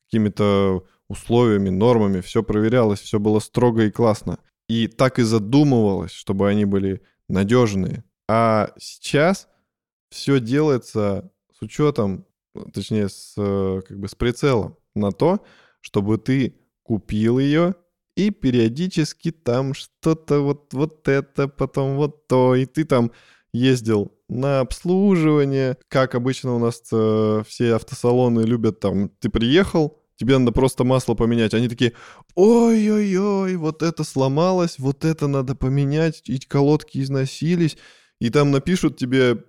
[0.06, 4.40] какими-то условиями, нормами, все проверялось, все было строго и классно.
[4.68, 8.04] И так и задумывалось, чтобы они были надежные.
[8.28, 9.48] А сейчас
[10.10, 12.26] все делается с учетом,
[12.74, 15.44] точнее, с, как бы с прицелом на то,
[15.82, 17.76] чтобы ты купил ее
[18.16, 23.12] и периодически там что-то вот, вот это, потом вот то, и ты там
[23.56, 25.78] ездил на обслуживание.
[25.88, 31.14] Как обычно у нас э, все автосалоны любят там, ты приехал, тебе надо просто масло
[31.14, 31.54] поменять.
[31.54, 31.94] Они такие,
[32.36, 37.78] ой-ой-ой, вот это сломалось, вот это надо поменять, и колодки износились.
[38.20, 39.44] И там напишут тебе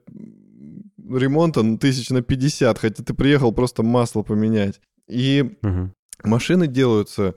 [1.08, 4.80] ремонта ну, тысяч на 50, хотя ты приехал просто масло поменять.
[5.08, 5.92] И угу.
[6.24, 7.36] машины делаются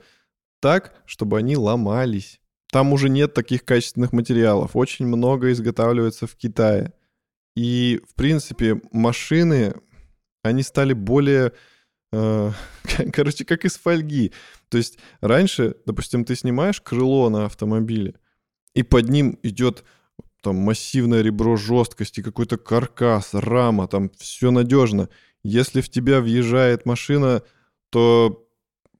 [0.59, 2.39] так, чтобы они ломались.
[2.72, 4.76] Там уже нет таких качественных материалов.
[4.76, 6.93] Очень много изготавливается в Китае.
[7.55, 9.74] И, в принципе, машины,
[10.43, 11.51] они стали более,
[12.11, 12.51] э,
[13.13, 14.32] короче, как из фольги.
[14.70, 18.15] То есть раньше, допустим, ты снимаешь крыло на автомобиле,
[18.76, 19.84] и под ним идет
[20.41, 25.09] там массивное ребро жесткости, какой-то каркас, рама, там все надежно.
[25.43, 27.43] Если в тебя въезжает машина,
[27.89, 28.47] то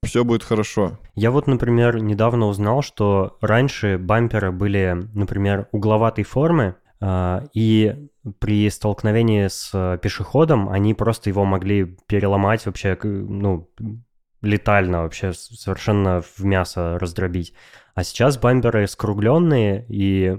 [0.04, 0.98] все будет хорошо.
[1.14, 8.68] Я вот, например, недавно узнал, что раньше бамперы были, например, угловатой формы, а, и при
[8.70, 13.70] столкновении с пешеходом они просто его могли переломать вообще, ну,
[14.42, 17.54] летально вообще, совершенно в мясо раздробить.
[17.94, 20.38] А сейчас бамперы скругленные, и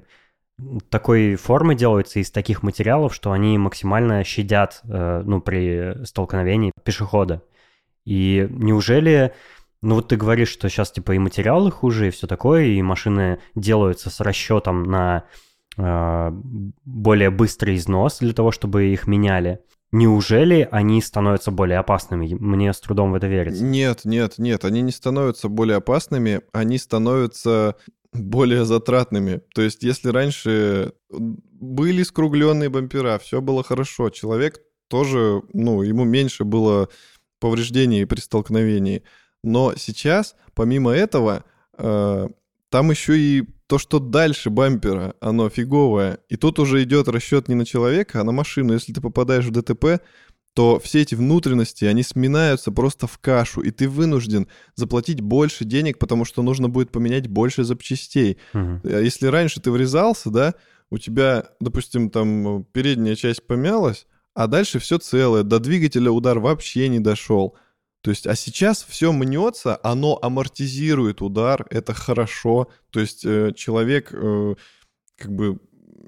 [0.89, 7.41] такой формы делаются из таких материалов, что они максимально щадят, э, ну, при столкновении пешехода.
[8.05, 9.33] И неужели,
[9.81, 13.39] ну вот ты говоришь, что сейчас типа и материалы хуже, и все такое, и машины
[13.55, 15.25] делаются с расчетом на
[15.77, 16.31] э,
[16.85, 19.59] более быстрый износ для того, чтобы их меняли.
[19.91, 22.33] Неужели они становятся более опасными?
[22.33, 23.63] Мне с трудом в это верится.
[23.63, 27.75] Нет, нет, нет, они не становятся более опасными, они становятся
[28.13, 29.41] более затратными.
[29.53, 36.43] То есть, если раньше были скругленные бампера, все было хорошо, человек тоже, ну, ему меньше
[36.43, 36.89] было
[37.41, 39.03] повреждений при столкновении.
[39.43, 41.43] Но сейчас, помимо этого,
[41.77, 42.27] э,
[42.69, 46.19] там еще и то, что дальше бампера, оно фиговое.
[46.29, 48.73] И тут уже идет расчет не на человека, а на машину.
[48.73, 50.01] Если ты попадаешь в ДТП,
[50.53, 55.97] то все эти внутренности, они сминаются просто в кашу, и ты вынужден заплатить больше денег,
[55.97, 58.37] потому что нужно будет поменять больше запчастей.
[58.53, 58.81] Угу.
[58.89, 60.55] Если раньше ты врезался, да,
[60.89, 66.87] у тебя, допустим, там передняя часть помялась, а дальше все целое, до двигателя удар вообще
[66.89, 67.55] не дошел.
[68.01, 72.67] То есть, а сейчас все мнется, оно амортизирует удар, это хорошо.
[72.89, 74.55] То есть э, человек э,
[75.17, 75.59] как бы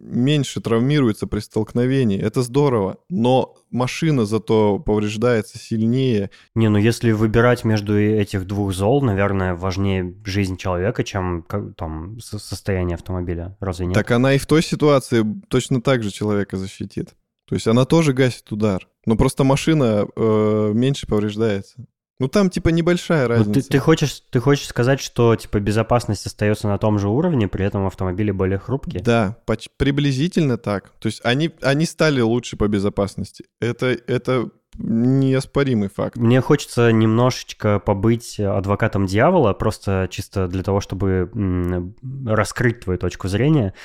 [0.03, 2.19] меньше травмируется при столкновении.
[2.19, 2.97] Это здорово.
[3.09, 6.29] Но машина зато повреждается сильнее.
[6.55, 11.45] Не, ну если выбирать между этих двух зол, наверное, важнее жизнь человека, чем
[11.77, 13.55] там состояние автомобиля.
[13.59, 13.95] Разве нет?
[13.95, 17.13] Так она и в той ситуации точно так же человека защитит.
[17.53, 18.87] То есть она тоже гасит удар.
[19.05, 21.85] Но просто машина э, меньше повреждается.
[22.17, 23.49] Ну там типа небольшая разница.
[23.49, 27.47] Ну, ты, ты, хочешь, ты хочешь сказать, что типа безопасность остается на том же уровне,
[27.47, 29.03] при этом автомобили более хрупкие?
[29.03, 30.93] Да, поч- приблизительно так.
[30.97, 33.45] То есть они, они стали лучше по безопасности.
[33.61, 34.49] Это, это
[34.79, 36.17] неоспоримый факт.
[36.17, 41.93] Мне хочется немножечко побыть адвокатом дьявола, просто чисто для того, чтобы
[42.25, 43.75] раскрыть твою точку зрения.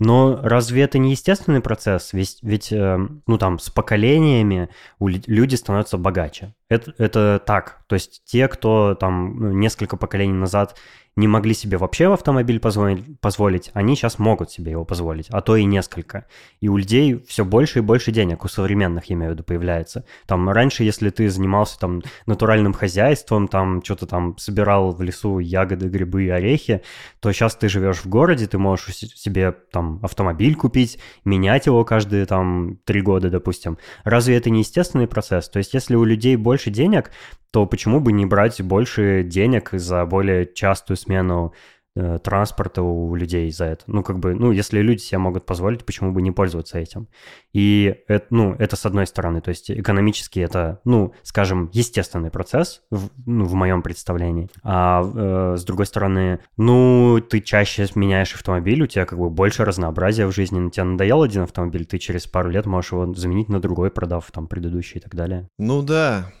[0.00, 2.14] Но разве это не естественный процесс?
[2.14, 6.54] Ведь, ведь э, ну там, с поколениями люди становятся богаче.
[6.70, 7.82] Это, это так.
[7.88, 10.76] То есть те, кто там ну, несколько поколений назад
[11.16, 15.40] не могли себе вообще в автомобиль позволить, позволить, они сейчас могут себе его позволить, а
[15.40, 16.26] то и несколько.
[16.60, 20.04] И у людей все больше и больше денег, у современных, я имею в виду, появляется.
[20.26, 25.88] Там раньше, если ты занимался там натуральным хозяйством, там что-то там собирал в лесу ягоды,
[25.88, 26.82] грибы, орехи,
[27.18, 32.24] то сейчас ты живешь в городе, ты можешь себе там автомобиль купить, менять его каждые
[32.26, 33.78] там три года, допустим.
[34.04, 35.48] Разве это не естественный процесс?
[35.48, 37.10] То есть если у людей больше денег,
[37.50, 41.52] то почему бы не брать больше денег за более частую смену
[41.96, 43.84] э, транспорта у людей за это.
[43.88, 47.08] Ну, как бы, ну, если люди себе могут позволить, почему бы не пользоваться этим?
[47.52, 52.82] И это, ну, это с одной стороны, то есть экономически это, ну, скажем, естественный процесс
[52.90, 54.48] в, ну, в моем представлении.
[54.62, 59.64] А э, с другой стороны, ну, ты чаще меняешь автомобиль, у тебя как бы больше
[59.64, 63.48] разнообразия в жизни, на тебя надоел один автомобиль, ты через пару лет можешь его заменить
[63.48, 65.48] на другой, продав там предыдущий и так далее.
[65.58, 66.32] Ну да,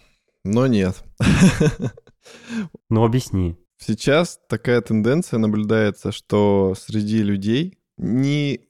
[0.44, 1.02] но нет.
[2.90, 3.56] Ну, объясни.
[3.78, 8.60] Сейчас такая тенденция наблюдается, что среди людей не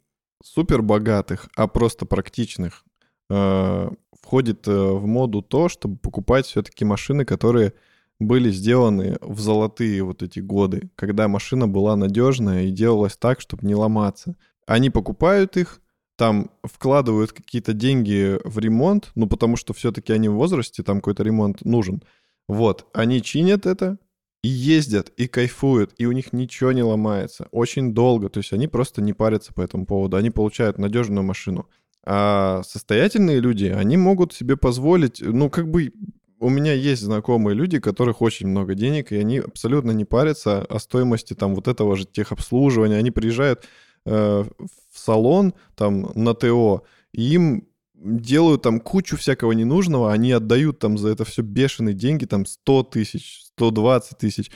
[0.42, 2.84] супер богатых, а просто практичных
[3.28, 7.74] э, входит э, в моду то, чтобы покупать все-таки машины, которые
[8.20, 13.66] были сделаны в золотые вот эти годы, когда машина была надежная и делалась так, чтобы
[13.66, 14.36] не ломаться.
[14.66, 15.80] Они покупают их,
[16.20, 21.22] там вкладывают какие-то деньги в ремонт, ну, потому что все-таки они в возрасте, там какой-то
[21.22, 22.02] ремонт нужен.
[22.46, 23.96] Вот, они чинят это,
[24.42, 27.48] и ездят, и кайфуют, и у них ничего не ломается.
[27.52, 31.66] Очень долго, то есть они просто не парятся по этому поводу, они получают надежную машину.
[32.04, 35.90] А состоятельные люди, они могут себе позволить, ну, как бы
[36.38, 40.66] у меня есть знакомые люди, у которых очень много денег, и они абсолютно не парятся
[40.66, 42.98] о стоимости там вот этого же техобслуживания.
[42.98, 43.64] Они приезжают
[44.06, 44.44] э,
[44.92, 50.96] в салон там на ТО, и им делают там кучу всякого ненужного, они отдают там
[50.96, 54.50] за это все бешеные деньги, там 100 тысяч, 120 тысяч.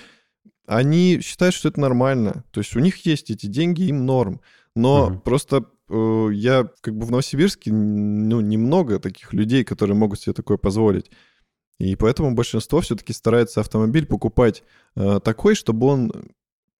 [0.66, 2.44] Они считают, что это нормально.
[2.50, 4.40] То есть у них есть эти деньги, им норм.
[4.74, 5.18] Но угу.
[5.20, 10.56] просто э, я как бы в Новосибирске, ну, немного таких людей, которые могут себе такое
[10.56, 11.10] позволить.
[11.78, 14.62] И поэтому большинство все-таки старается автомобиль покупать
[14.96, 16.12] э, такой, чтобы он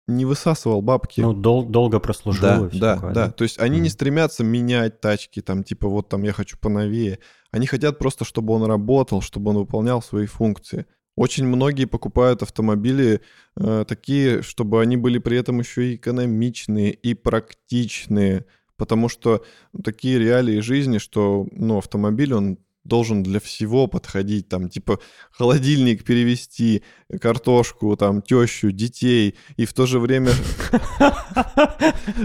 [0.07, 1.21] не высасывал бабки.
[1.21, 2.41] Ну, дол- долго прослужил.
[2.41, 3.31] Да, да, такое, да.
[3.31, 3.83] То есть они Мгм.
[3.83, 7.19] не стремятся менять тачки, там, типа, вот там я хочу поновее.
[7.51, 10.85] Они хотят просто, чтобы он работал, чтобы он выполнял свои функции.
[11.15, 13.21] Очень многие покупают автомобили
[13.57, 18.45] э, такие, чтобы они были при этом еще и экономичные, и практичные,
[18.77, 19.43] потому что
[19.83, 24.99] такие реалии жизни, что, ну, автомобиль, он должен для всего подходить, там, типа,
[25.31, 26.83] холодильник перевести,
[27.19, 30.31] картошку, там, тещу, детей, и в то же время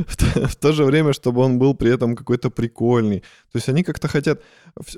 [0.06, 3.20] в то, в то же время, чтобы он был при этом какой-то прикольный.
[3.20, 4.42] То есть они как-то хотят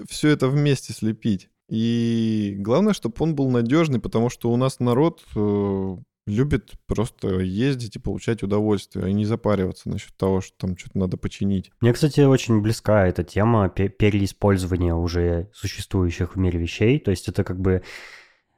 [0.08, 1.48] все это вместе слепить.
[1.68, 5.96] И главное, чтобы он был надежный, потому что у нас народ э,
[6.26, 11.16] любит просто ездить и получать удовольствие, и не запариваться насчет того, что там что-то надо
[11.16, 11.70] починить.
[11.80, 16.98] Мне, кстати, очень близка эта тема пе- переиспользования уже существующих в мире вещей.
[17.00, 17.82] То есть это как бы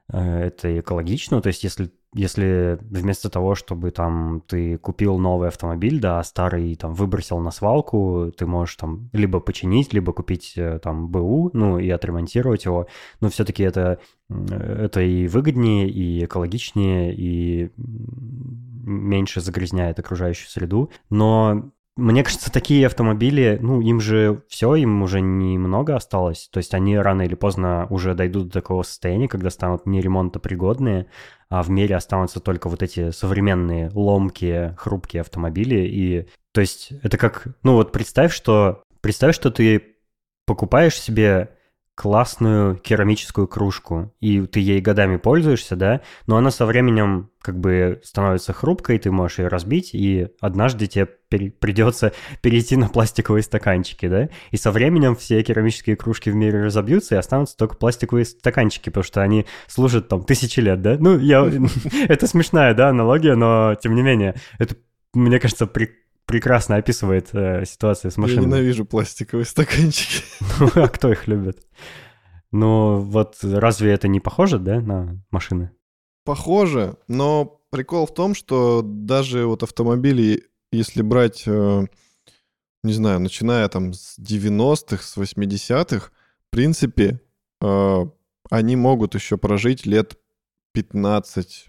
[0.08, 1.40] это экологично.
[1.40, 6.74] То есть если, если вместо того, чтобы там ты купил новый автомобиль, да, а старый
[6.76, 11.78] там выбросил на свалку, ты можешь там либо починить, либо купить э, там БУ, ну
[11.78, 12.86] и отремонтировать его.
[13.20, 13.98] Но все-таки это,
[14.28, 20.90] м, это и выгоднее, и экологичнее, и меньше загрязняет окружающую среду.
[21.08, 26.48] Но мне кажется, такие автомобили, ну, им же все, им уже немного осталось.
[26.52, 31.06] То есть они рано или поздно уже дойдут до такого состояния, когда станут не ремонтопригодные,
[31.48, 35.86] а в мире останутся только вот эти современные ломкие, хрупкие автомобили.
[35.86, 39.94] И то есть это как, ну вот представь, что представь, что ты
[40.46, 41.50] покупаешь себе
[41.94, 48.00] классную керамическую кружку, и ты ей годами пользуешься, да, но она со временем как бы
[48.02, 54.28] становится хрупкой, ты можешь ее разбить, и однажды тебе придется перейти на пластиковые стаканчики, да,
[54.50, 59.04] и со временем все керамические кружки в мире разобьются, и останутся только пластиковые стаканчики, потому
[59.04, 61.48] что они служат там тысячи лет, да, ну, я...
[62.08, 64.74] это смешная, да, аналогия, но тем не менее, это,
[65.12, 68.46] мне кажется, при прекрасно описывает э, ситуацию с Я машиной.
[68.46, 70.24] ненавижу пластиковые стаканчики.
[70.60, 71.66] Ну, а кто их любит?
[72.52, 75.72] Ну, вот разве это не похоже, да, на машины?
[76.24, 81.86] Похоже, но прикол в том, что даже вот автомобили, если брать, э,
[82.82, 87.20] не знаю, начиная там с 90-х, с 80-х, в принципе,
[87.60, 88.04] э,
[88.50, 90.16] они могут еще прожить лет
[90.72, 91.66] 15,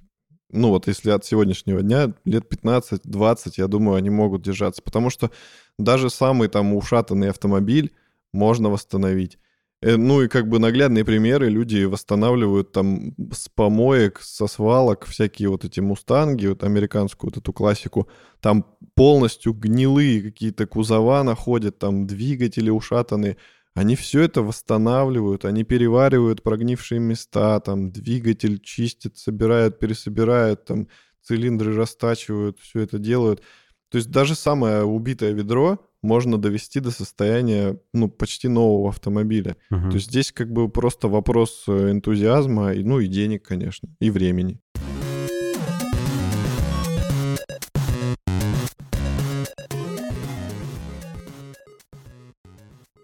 [0.52, 4.82] ну вот если от сегодняшнего дня, лет 15-20, я думаю, они могут держаться.
[4.82, 5.32] Потому что
[5.78, 7.94] даже самый там ушатанный автомобиль
[8.34, 9.38] можно восстановить.
[9.82, 15.50] Э, Ну и как бы наглядные примеры, люди восстанавливают там с помоек, со свалок всякие
[15.50, 18.08] вот эти мустанги, вот американскую вот эту классику,
[18.40, 18.66] там
[18.96, 23.38] полностью гнилые какие-то кузова находят, там двигатели ушатанные,
[23.76, 30.88] они все это восстанавливают, они переваривают прогнившие места, там двигатель чистят, собирают, пересобирают, там
[31.22, 33.42] цилиндры растачивают, все это делают.
[33.90, 39.58] То есть даже самое убитое ведро можно довести до состояния, ну, почти нового автомобиля.
[39.70, 39.90] Мгм.
[39.90, 44.62] То есть здесь как бы просто вопрос э, энтузиазма, ну и денег, конечно, и времени.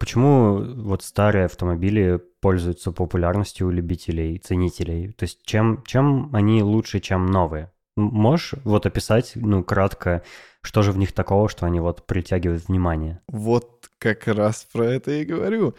[0.02, 5.12] Почему вот старые автомобили пользуются популярностью у любителей, ценителей?
[5.12, 7.72] То есть чем, чем они лучше, чем новые?
[7.95, 10.24] Можешь вот описать, ну, кратко,
[10.64, 13.22] что же в них такого, что они вот притягивают внимание?
[13.28, 15.76] Вот как раз про это и говорю.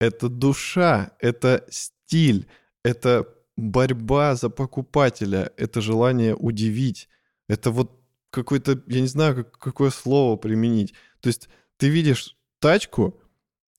[0.00, 2.48] Это душа, это стиль,
[2.82, 7.10] это борьба за покупателя, это желание удивить,
[7.46, 7.92] это вот
[8.30, 10.94] какой-то, я не знаю, как- какое слово применить.
[11.20, 13.20] То есть ты видишь тачку,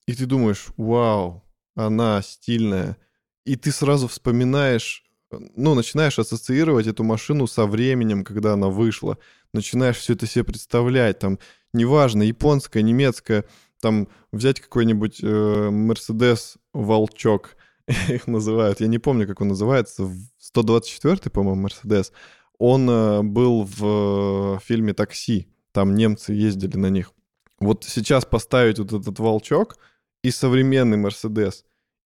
[0.08, 1.44] и ты думаешь, вау,
[1.74, 2.96] она стильная,
[3.44, 9.18] и ты сразу вспоминаешь, э, ну, начинаешь ассоциировать эту машину со временем, когда она вышла,
[9.52, 11.38] начинаешь все это себе представлять, там,
[11.74, 13.44] неважно, японская, немецкая,
[13.82, 17.58] там, взять какой-нибудь э, Мерседес Волчок,
[18.08, 20.16] их называют, я не помню, как он называется, в
[20.56, 22.12] 124-й, по-моему, Мерседес,
[22.56, 27.12] он э, был в э, фильме «Такси», там немцы ездили на них.
[27.60, 29.76] Вот сейчас поставить вот этот Волчок
[30.22, 31.64] и современный Мерседес,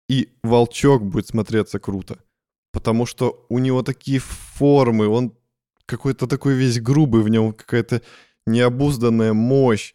[0.10, 2.20] и Волчок будет смотреться круто,
[2.72, 5.36] потому что у него такие формы, он
[5.86, 8.02] какой-то такой весь грубый, в нем какая-то
[8.46, 9.94] необузданная мощь,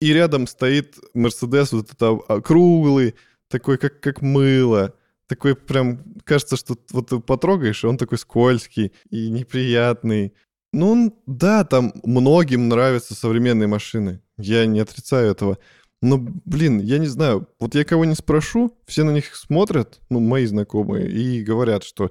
[0.00, 3.14] и рядом стоит Мерседес вот это а, круглый,
[3.48, 4.94] такой как, как мыло,
[5.26, 10.34] такой прям, кажется, что вот ты потрогаешь, и он такой скользкий и неприятный.
[10.72, 15.58] Ну, да, там многим нравятся современные машины, я не отрицаю этого.
[16.02, 20.20] Но, блин, я не знаю, вот я кого не спрошу, все на них смотрят, ну,
[20.20, 22.10] мои знакомые, и говорят, что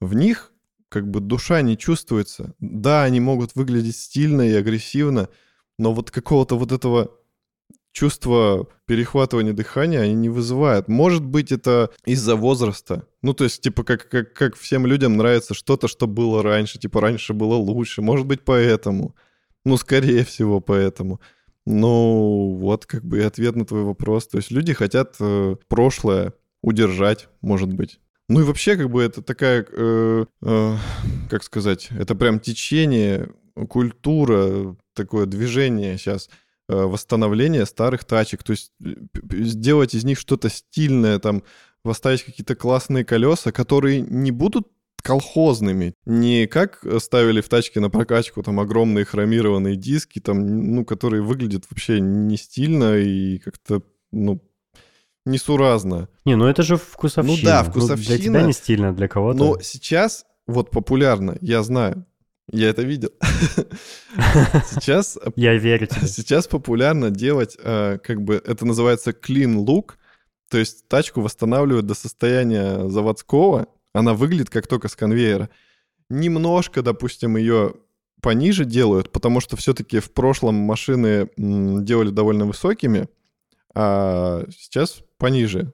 [0.00, 0.52] в них
[0.88, 2.54] как бы душа не чувствуется.
[2.60, 5.28] Да, они могут выглядеть стильно и агрессивно,
[5.78, 7.10] но вот какого-то вот этого
[7.94, 10.88] чувства перехватывания дыхания они не вызывают.
[10.88, 13.06] Может быть, это из-за возраста.
[13.22, 16.78] Ну, то есть, типа, как, как, как всем людям нравится что-то, что было раньше.
[16.78, 18.02] Типа, раньше было лучше.
[18.02, 19.14] Может быть, поэтому.
[19.64, 21.20] Ну, скорее всего, поэтому.
[21.66, 24.26] Ну, вот как бы и ответ на твой вопрос.
[24.28, 28.00] То есть люди хотят э, прошлое удержать, может быть.
[28.28, 30.76] Ну и вообще, как бы это такая, э, э,
[31.30, 33.30] как сказать, это прям течение,
[33.68, 36.28] культура, такое движение сейчас
[36.68, 38.42] э, восстановления старых тачек.
[38.42, 38.94] То есть э,
[39.30, 41.42] сделать из них что-то стильное, там,
[41.82, 44.68] поставить какие-то классные колеса, которые не будут
[45.04, 45.94] колхозными.
[46.06, 51.64] Не как ставили в тачке на прокачку там огромные хромированные диски, там, ну, которые выглядят
[51.70, 54.40] вообще не стильно и как-то, ну,
[55.26, 56.08] несуразно.
[56.24, 57.36] Не, ну это же вкусовщина.
[57.36, 58.14] Ну да, вкусовщина.
[58.14, 59.38] Ну, для тебя не стильно, для кого-то.
[59.38, 62.06] Но сейчас вот популярно, я знаю,
[62.50, 63.10] я это видел.
[64.70, 65.18] Сейчас...
[65.36, 66.06] Я верю тебе.
[66.06, 69.92] Сейчас популярно делать, э, как бы, это называется clean look,
[70.50, 75.48] то есть тачку восстанавливают до состояния заводского, она выглядит как только с конвейера.
[76.10, 77.74] Немножко, допустим, ее
[78.20, 83.08] пониже делают, потому что все-таки в прошлом машины делали довольно высокими,
[83.74, 85.72] а сейчас пониже.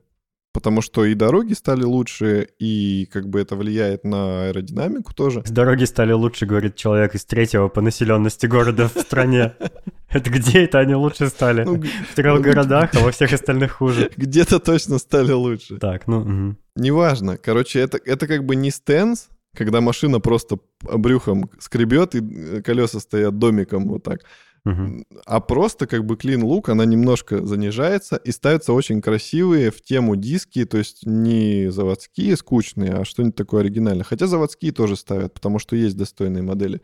[0.52, 5.42] Потому что и дороги стали лучше, и как бы это влияет на аэродинамику тоже.
[5.48, 9.54] Дороги стали лучше, говорит человек из третьего по населенности города в стране.
[10.08, 11.62] Это где это они лучше стали?
[11.62, 14.10] Ну, в трех ну, городах, а во всех остальных хуже.
[14.16, 15.78] Где-то точно стали лучше.
[15.78, 16.56] Так, ну...
[16.74, 17.36] Неважно.
[17.36, 22.98] Короче, это, это как бы не стенс, когда машина просто брюхом скребет, и э, колеса
[22.98, 24.22] стоят домиком вот так.
[24.64, 30.16] А просто как бы clean look, она немножко занижается и ставятся очень красивые в тему
[30.16, 34.04] диски, то есть не заводские, скучные, а что-нибудь такое оригинальное.
[34.04, 36.80] Хотя заводские тоже ставят, потому что есть достойные модели.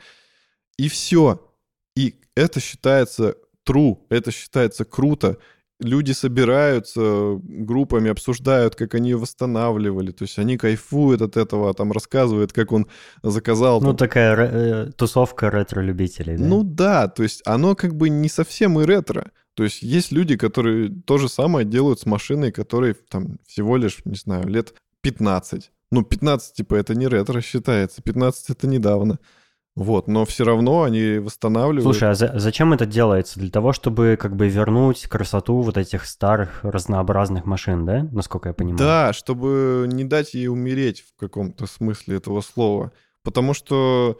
[0.78, 1.52] И все.
[1.96, 5.38] И это считается true, это считается круто
[5.80, 10.10] люди собираются группами, обсуждают, как они ее восстанавливали.
[10.10, 12.86] То есть они кайфуют от этого, там рассказывают, как он
[13.22, 13.80] заказал.
[13.80, 13.96] Ну, там...
[13.96, 16.44] такая э, тусовка ретро-любителей, да?
[16.44, 19.30] Ну да, то есть оно как бы не совсем и ретро.
[19.54, 23.98] То есть есть люди, которые то же самое делают с машиной, которой там всего лишь,
[24.04, 25.70] не знаю, лет 15.
[25.92, 28.02] Ну, 15, типа, это не ретро считается.
[28.02, 29.18] 15 это недавно.
[29.76, 31.82] Вот, но все равно они восстанавливают.
[31.82, 33.38] Слушай, а за, зачем это делается?
[33.38, 38.08] Для того, чтобы как бы вернуть красоту вот этих старых разнообразных машин, да?
[38.10, 38.78] Насколько я понимаю.
[38.78, 42.92] Да, чтобы не дать ей умереть в каком-то смысле этого слова.
[43.22, 44.18] Потому что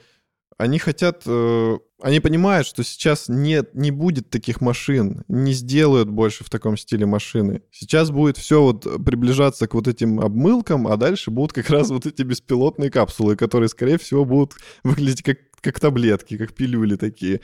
[0.59, 6.45] они хотят, э, они понимают, что сейчас нет, не будет таких машин, не сделают больше
[6.45, 7.63] в таком стиле машины.
[7.71, 12.07] Сейчас будет все вот приближаться к вот этим обмылкам, а дальше будут как раз вот
[12.07, 17.43] эти беспилотные капсулы, которые, скорее всего, будут выглядеть как, как таблетки, как пилюли такие.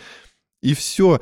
[0.62, 1.20] И все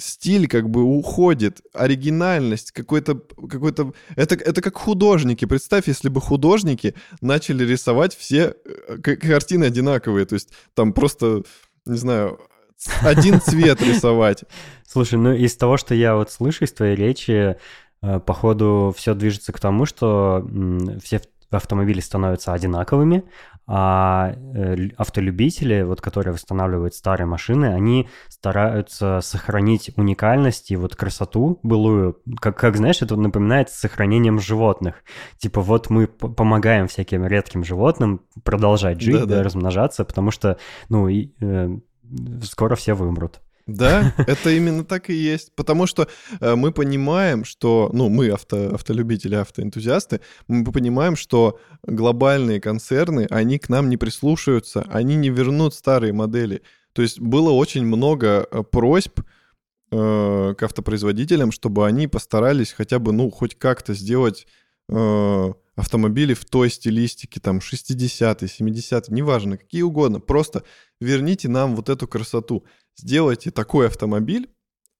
[0.00, 3.14] стиль как бы уходит, оригинальность, какой-то...
[3.14, 5.44] какой то это, это как художники.
[5.44, 10.26] Представь, если бы художники начали рисовать все э, картины одинаковые.
[10.26, 11.42] То есть там просто,
[11.86, 12.40] не знаю,
[13.02, 14.44] один цвет рисовать.
[14.86, 17.56] Слушай, ну из того, что я вот слышу из твоей речи,
[18.02, 20.46] э, походу все движется к тому, что
[21.02, 21.20] все
[21.50, 23.24] автомобили становятся одинаковыми,
[23.72, 31.60] а э, автолюбители, вот, которые восстанавливают старые машины, они стараются сохранить уникальность и вот красоту
[31.62, 32.20] былую.
[32.40, 35.04] Как, как знаешь, это напоминает сохранением животных.
[35.38, 40.58] Типа вот мы помогаем всяким редким животным продолжать жить, да, да, размножаться, потому что,
[40.88, 41.68] ну, и, э,
[42.42, 43.40] скоро все вымрут.
[43.76, 45.52] Да, это именно так и есть.
[45.54, 46.08] Потому что
[46.40, 53.58] э, мы понимаем, что, ну, мы авто, автолюбители, автоэнтузиасты, мы понимаем, что глобальные концерны, они
[53.58, 56.62] к нам не прислушаются, они не вернут старые модели.
[56.92, 59.20] То есть было очень много э, просьб
[59.92, 64.46] э, к автопроизводителям, чтобы они постарались хотя бы, ну, хоть как-то сделать
[64.88, 70.20] э, автомобили в той стилистике, там, 60-е, 70-е, неважно, какие угодно.
[70.20, 70.64] Просто
[71.00, 72.64] верните нам вот эту красоту
[73.00, 74.48] сделайте такой автомобиль,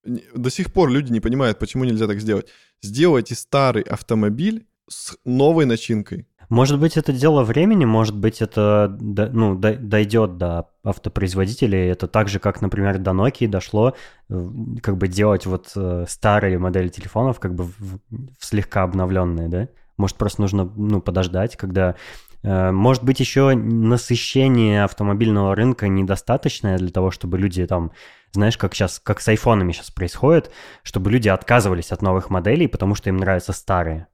[0.05, 2.47] до сих пор люди не понимают, почему нельзя так сделать.
[2.83, 6.27] Сделайте старый автомобиль с новой начинкой.
[6.49, 11.89] Может быть, это дело времени, может быть, это ну, дойдет до автопроизводителей.
[11.89, 13.95] Это так же, как, например, до Nokia дошло,
[14.29, 14.49] э,
[14.83, 19.69] как бы делать вот э, старые модели телефонов, как бы в, в слегка обновленные, да?
[19.97, 21.95] Может, просто нужно ну, подождать, когда
[22.43, 27.93] может быть, еще насыщение автомобильного рынка недостаточное для того, чтобы люди там,
[28.33, 30.51] знаешь, как сейчас, как с айфонами сейчас происходит,
[30.83, 34.07] чтобы люди отказывались от новых моделей, потому что им нравятся старые.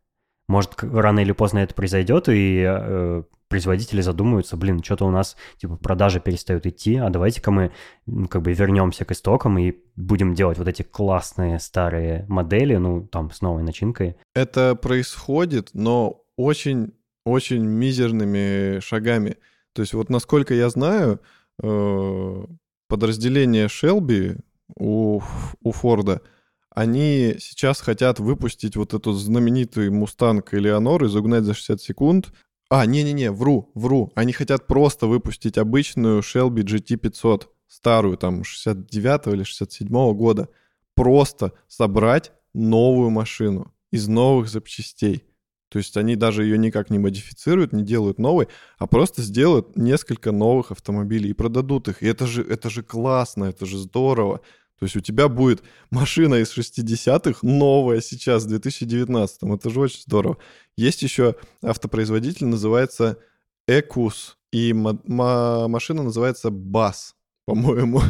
[0.49, 5.77] Может, рано или поздно это произойдет, и э, производители задумаются, блин, что-то у нас, типа,
[5.77, 7.73] продажи перестают идти, а давайте-ка мы,
[8.07, 13.07] ну, как бы, вернемся к истокам и будем делать вот эти классные старые модели, ну,
[13.07, 14.17] там, с новой начинкой.
[14.35, 16.93] Это происходит, но очень,
[17.27, 19.37] очень мизерными шагами.
[19.73, 21.21] То есть вот насколько я знаю,
[21.63, 22.45] э,
[22.89, 24.39] подразделение Shelby
[24.79, 25.21] у,
[25.63, 26.23] у Форда,
[26.71, 32.33] они сейчас хотят выпустить вот эту знаменитую Мустанг Элеонор и загнать за 60 секунд
[32.69, 34.13] а, не-не-не, вру, вру.
[34.15, 40.49] Они хотят просто выпустить обычную Shelby GT500, старую, там, 69 или 67 -го года.
[40.95, 45.25] Просто собрать новую машину из новых запчастей.
[45.69, 48.49] То есть они даже ее никак не модифицируют, не делают новой,
[48.79, 52.03] а просто сделают несколько новых автомобилей и продадут их.
[52.03, 54.41] И это же, это же классно, это же здорово.
[54.79, 60.03] То есть у тебя будет машина из 60-х новая сейчас, в 2019 Это же очень
[60.03, 60.37] здорово.
[60.77, 63.19] Есть еще автопроизводитель, называется
[63.67, 68.03] Экус, и машина называется Бас, по-моему.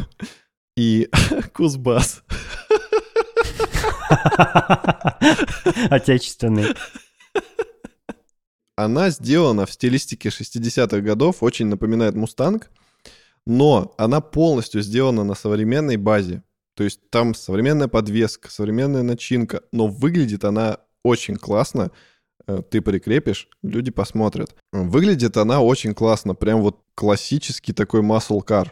[0.75, 1.09] И
[1.53, 2.23] Кузбас.
[5.89, 6.75] Отечественный.
[8.75, 12.69] Она сделана в стилистике 60-х годов, очень напоминает Мустанг,
[13.45, 16.43] но она полностью сделана на современной базе.
[16.75, 21.91] То есть там современная подвеска, современная начинка, но выглядит она очень классно.
[22.45, 24.55] Э, ты прикрепишь, люди посмотрят.
[24.71, 28.67] Выглядит она очень классно, прям вот классический такой muscle car.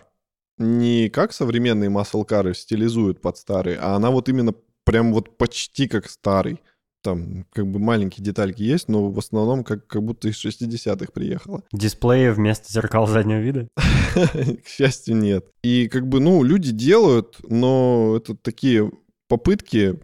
[0.59, 4.53] Не как современные muscle cars стилизуют под старые, а она вот именно
[4.83, 6.61] прям вот почти как старый.
[7.05, 11.61] Там как бы маленькие детальки есть, но в основном как, как будто из 60-х приехала.
[11.71, 13.67] Дисплеи вместо зеркал заднего вида?
[14.15, 15.45] К счастью, нет.
[15.63, 18.91] И как бы, ну, люди делают, но это такие
[19.27, 19.99] попытки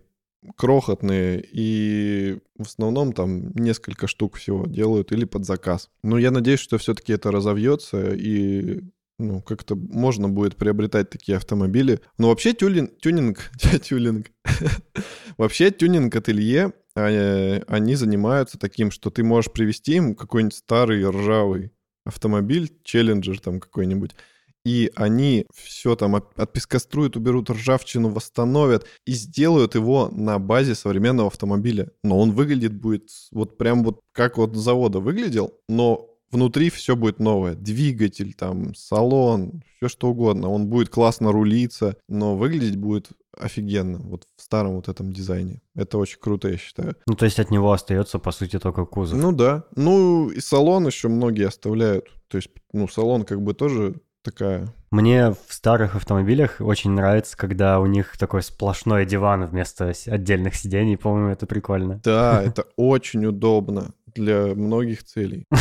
[0.56, 5.90] крохотные, и в основном там несколько штук всего делают или под заказ.
[6.04, 8.82] Но я надеюсь, что все-таки это разовьется, и
[9.18, 12.00] ну, как-то можно будет приобретать такие автомобили.
[12.20, 13.52] Но вообще тюнинг, тюнинг,
[13.84, 14.28] тюнинг,
[15.38, 21.72] вообще тюнинг-ателье, а, они занимаются таким, что ты можешь привести им какой-нибудь старый ржавый
[22.06, 24.16] автомобиль, челленджер там какой-нибудь,
[24.64, 31.92] и они все там отпескоструют, уберут ржавчину, восстановят и сделают его на базе современного автомобиля.
[32.04, 37.20] Но он выглядит будет вот прям вот как вот завода выглядел, но внутри все будет
[37.20, 37.56] новое.
[37.56, 40.50] Двигатель, там, салон, все что угодно.
[40.50, 45.62] Он будет классно рулиться, но выглядеть будет офигенно, вот в старом вот этом дизайне.
[45.76, 46.96] Это очень круто, я считаю.
[47.08, 49.20] Ну, то есть от него остается, по сути, только кузов.
[49.20, 49.64] Ну да.
[49.76, 52.06] Ну, и салон еще многие оставляют.
[52.28, 54.74] То есть, ну, салон как бы тоже такая...
[54.92, 60.98] Мне в старых автомобилях очень нравится, когда у них такой сплошной диван вместо отдельных сидений.
[60.98, 62.02] По-моему, это прикольно.
[62.04, 65.46] Да, это очень удобно для многих целей.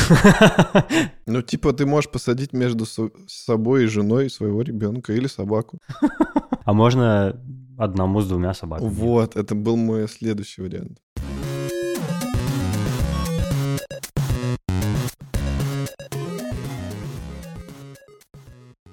[1.26, 2.84] Ну, типа, ты можешь посадить между
[3.28, 5.78] собой и женой своего ребенка или собаку.
[6.64, 7.40] А можно
[7.78, 8.88] одному с двумя собаками.
[8.88, 10.98] Вот, это был мой следующий вариант.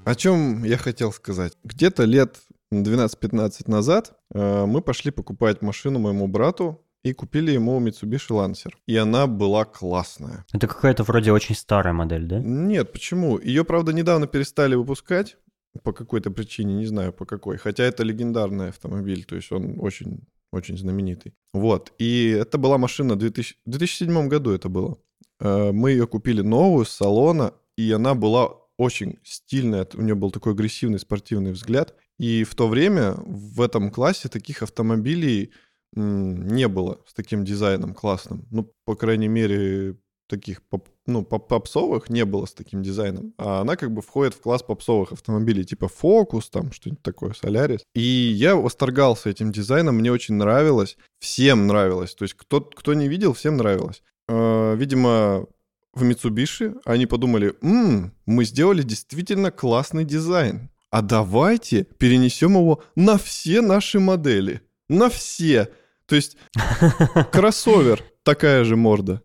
[0.06, 1.54] О чем я хотел сказать?
[1.66, 2.38] Где-то лет
[2.74, 8.74] 12-15 назад э, мы пошли покупать машину моему брату и купили ему Mitsubishi Lancer.
[8.86, 10.46] И она была классная.
[10.54, 12.40] Это какая-то вроде очень старая модель, да?
[12.40, 13.40] Нет, почему?
[13.40, 15.38] Ее, правда, недавно перестали выпускать
[15.84, 17.58] по какой-то причине, не знаю по какой.
[17.58, 21.34] Хотя это легендарный автомобиль, то есть он очень, очень знаменитый.
[21.54, 21.94] Вот.
[22.00, 23.56] И это была машина 2000...
[23.66, 24.98] в 2007 году это было.
[25.40, 30.32] Э, мы ее купили новую с салона, и она была очень стильная, у нее был
[30.32, 31.96] такой агрессивный спортивный взгляд.
[32.20, 35.52] И в то время в этом классе таких автомобилей
[35.98, 38.46] не было с таким дизайном классным.
[38.52, 43.34] Ну, по крайней мере, таких поп, ну, поп попсовых не было с таким дизайном.
[43.38, 47.82] А она как бы входит в класс попсовых автомобилей, типа Focus, там что-нибудь такое, Solaris.
[47.96, 50.98] И я восторгался этим дизайном, мне очень нравилось.
[51.20, 52.14] Всем нравилось.
[52.14, 54.04] То есть кто, кто не видел, всем нравилось.
[54.28, 55.48] Э, видимо,
[55.94, 60.70] в Mitsubishi они подумали, М, мы сделали действительно классный дизайн.
[60.90, 64.62] А давайте перенесем его на все наши модели.
[64.90, 65.70] На все.
[66.08, 66.38] То есть
[67.32, 69.22] кроссовер, такая же морда.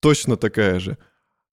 [0.00, 0.98] Точно такая же.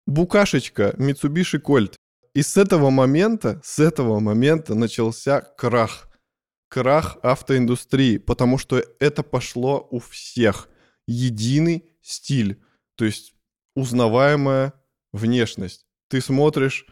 [0.05, 1.95] Букашечка, Mitsubishi Colt.
[2.33, 6.09] И с этого момента, с этого момента начался крах.
[6.67, 10.67] Крах автоиндустрии, потому что это пошло у всех.
[11.07, 12.61] Единый стиль.
[12.95, 13.33] То есть
[13.75, 14.73] узнаваемая
[15.11, 15.85] внешность.
[16.09, 16.85] Ты смотришь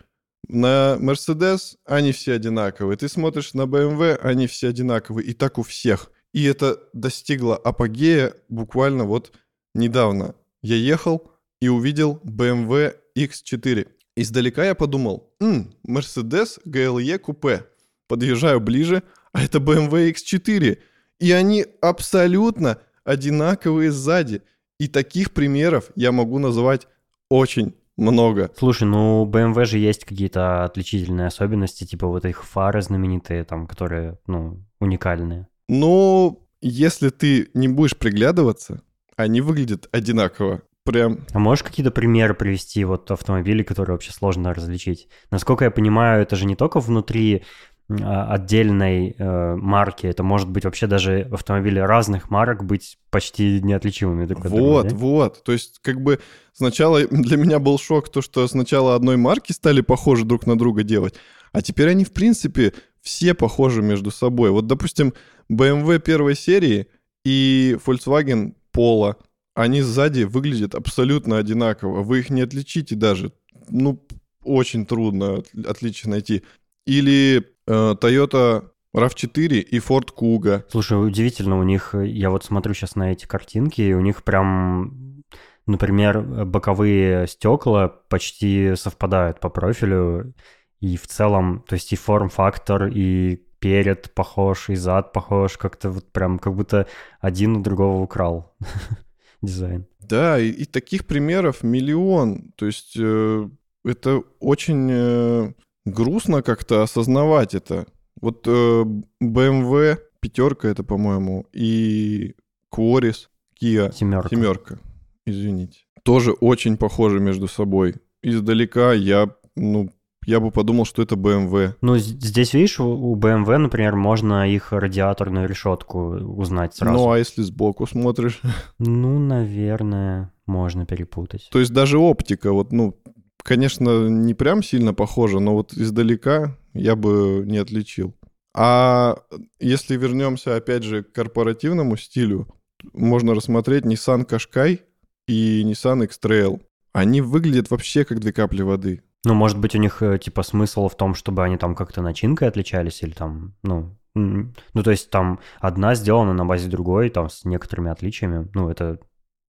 [0.48, 2.98] на Mercedes, они все одинаковые.
[2.98, 5.28] Ты смотришь на BMW, они все одинаковые.
[5.28, 6.12] И так у всех.
[6.34, 9.32] И это достигло апогея буквально вот
[9.76, 10.36] недавно.
[10.62, 13.88] я ехал и увидел BMW X4.
[14.16, 17.66] Издалека я подумал, «М, Mercedes GLE купе.
[18.08, 20.78] Подъезжаю ближе, а это BMW X4.
[21.20, 24.42] И они абсолютно одинаковые сзади.
[24.80, 26.88] И таких примеров я могу назвать
[27.30, 28.52] очень много.
[28.58, 34.18] Слушай, ну BMW же есть какие-то отличительные особенности, типа вот их фары знаменитые, там, которые,
[34.28, 35.48] ну, уникальные.
[35.72, 38.82] Но если ты не будешь приглядываться,
[39.16, 40.64] они выглядят одинаково.
[40.84, 45.08] Прям А можешь какие-то примеры привести вот автомобилей, которые вообще сложно различить?
[45.30, 47.44] Насколько я понимаю, это же не только внутри
[47.90, 54.26] а, отдельной э, марки, это может быть вообще даже автомобили разных марок быть почти неотличимыми
[54.26, 54.66] друг от друга.
[54.66, 55.44] Вот, вот.
[55.46, 56.20] То есть, как бы
[56.52, 60.84] сначала для меня был шок то, что сначала одной марки стали похожи друг на друга
[60.84, 61.16] делать,
[61.54, 64.52] а теперь они, в принципе, все похожи между собой.
[64.52, 65.14] Вот, допустим,
[65.50, 66.88] BMW первой серии
[67.24, 69.16] и Volkswagen Polo,
[69.54, 72.04] они сзади выглядят абсолютно одинаково.
[72.04, 73.32] Вы их не отличите даже.
[73.70, 74.06] Ну,
[74.44, 76.44] очень трудно от- отличие найти.
[76.86, 80.64] Или э, Toyota RAV4 и Ford Kuga.
[80.70, 85.24] Слушай, удивительно, у них, я вот смотрю сейчас на эти картинки, и у них прям,
[85.66, 90.34] например, боковые стекла почти совпадают по профилю,
[90.80, 96.12] и в целом, то есть и форм-фактор, и перед похож, и зад похож, как-то вот
[96.12, 96.88] прям как будто
[97.22, 98.54] один у другого украл
[99.42, 99.86] дизайн.
[100.00, 102.52] Да, и, и таких примеров миллион.
[102.56, 103.50] То есть э,
[103.86, 105.54] это очень э,
[105.86, 107.86] грустно как-то осознавать это.
[108.20, 108.84] Вот э,
[109.24, 112.36] BMW пятерка это, по-моему, и
[112.74, 113.28] Quaris,
[113.62, 114.30] Kia Семерка.
[114.30, 114.80] семерка,
[115.26, 117.96] извините, тоже очень похожи между собой.
[118.24, 119.92] Издалека я, ну,
[120.26, 121.74] я бы подумал, что это BMW.
[121.82, 126.94] Ну, здесь, видишь, у- у BMW, например, можно их радиаторную решетку узнать сразу.
[126.98, 128.42] Ну, а если сбоку смотришь?
[128.80, 131.50] Ну, наверное, можно перепутать.
[131.52, 132.96] То есть даже оптика, вот, ну,
[133.44, 138.14] конечно, не прям сильно похожа, но вот издалека я бы не отличил.
[138.54, 139.18] А
[139.60, 142.48] если вернемся, опять же, к корпоративному стилю,
[142.94, 144.80] можно рассмотреть Nissan Qashqai
[145.28, 146.62] и Nissan X-Trail.
[146.94, 149.04] Они выглядят вообще как две капли воды.
[149.24, 152.48] Ну, может быть, у них, э, типа, смысл в том, чтобы они там как-то начинкой
[152.48, 153.96] отличались или там, ну...
[154.14, 158.50] Ну, то есть там одна сделана на базе другой, там с некоторыми отличиями.
[158.54, 159.00] Ну, это,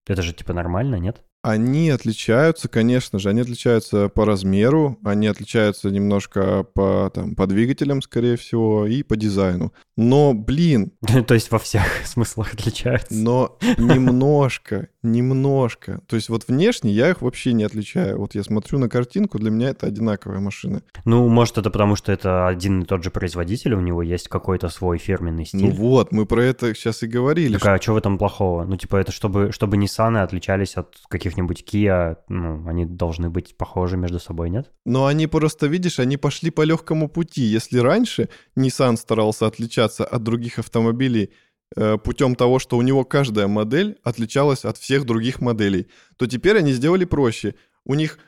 [0.07, 1.25] это же, типа, нормально, нет?
[1.43, 8.01] Они отличаются, конечно же, они отличаются по размеру, они отличаются немножко по, там, по двигателям,
[8.01, 9.73] скорее всего, и по дизайну.
[9.97, 10.93] Но, блин,
[11.27, 13.15] То есть во всех смыслах отличаются.
[13.15, 16.01] Но немножко, немножко.
[16.07, 18.19] То есть вот внешне я их вообще не отличаю.
[18.19, 20.83] Вот я смотрю на картинку, для меня это одинаковая машина.
[21.05, 24.69] Ну, может, это потому, что это один и тот же производитель, у него есть какой-то
[24.69, 25.61] свой фирменный стиль.
[25.63, 27.59] Ну вот, мы про это сейчас и говорили.
[27.59, 28.65] Так, а что в этом плохого?
[28.65, 33.97] Ну, типа, это чтобы, чтобы Nissan отличались от каких-нибудь Kia, ну, они должны быть похожи
[33.97, 34.71] между собой, нет?
[34.85, 37.43] Но они просто, видишь, они пошли по легкому пути.
[37.43, 41.31] Если раньше Nissan старался отличаться от других автомобилей
[41.77, 46.59] э, путем того, что у него каждая модель отличалась от всех других моделей, то теперь
[46.59, 47.55] они сделали проще.
[47.85, 48.19] У них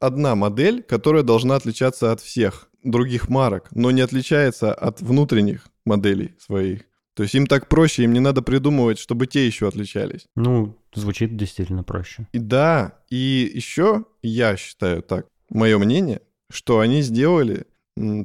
[0.00, 6.34] одна модель, которая должна отличаться от всех других марок, но не отличается от внутренних моделей
[6.38, 6.82] своих.
[7.14, 10.26] То есть им так проще, им не надо придумывать, чтобы те еще отличались.
[10.36, 12.28] Ну, звучит действительно проще.
[12.32, 17.64] И да, и еще я считаю так, мое мнение, что они сделали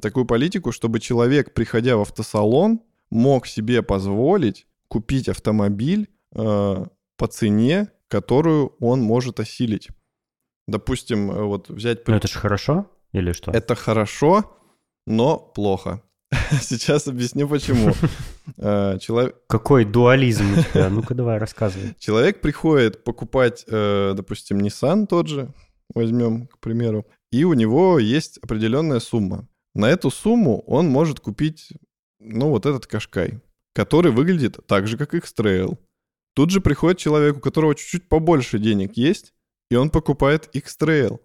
[0.02, 6.86] такую политику, чтобы человек, приходя в автосалон, мог себе позволить купить автомобиль э,
[7.18, 9.90] по цене, которую он может осилить.
[10.68, 12.08] Допустим, э, вот взять...
[12.08, 13.52] Ну, это же хорошо или что?
[13.52, 14.58] Это хорошо,
[15.06, 16.02] но плохо.
[16.62, 17.94] Сейчас объясню почему.
[18.58, 20.90] Э, Человек, Какой дуализм у тебя?
[20.90, 21.96] Ну-ка давай, рассказывай.
[22.00, 25.54] Человек приходит покупать, э, допустим, Nissan тот же,
[25.94, 29.48] возьмем, к примеру, и у него есть определенная сумма.
[29.74, 31.70] На эту сумму он может купить,
[32.20, 33.40] ну, вот этот Кашкай,
[33.74, 35.78] который выглядит так же, как X-Trail.
[36.34, 39.34] Тут же приходит человек, у которого чуть-чуть побольше денег есть,
[39.70, 41.20] и он покупает X-Trail.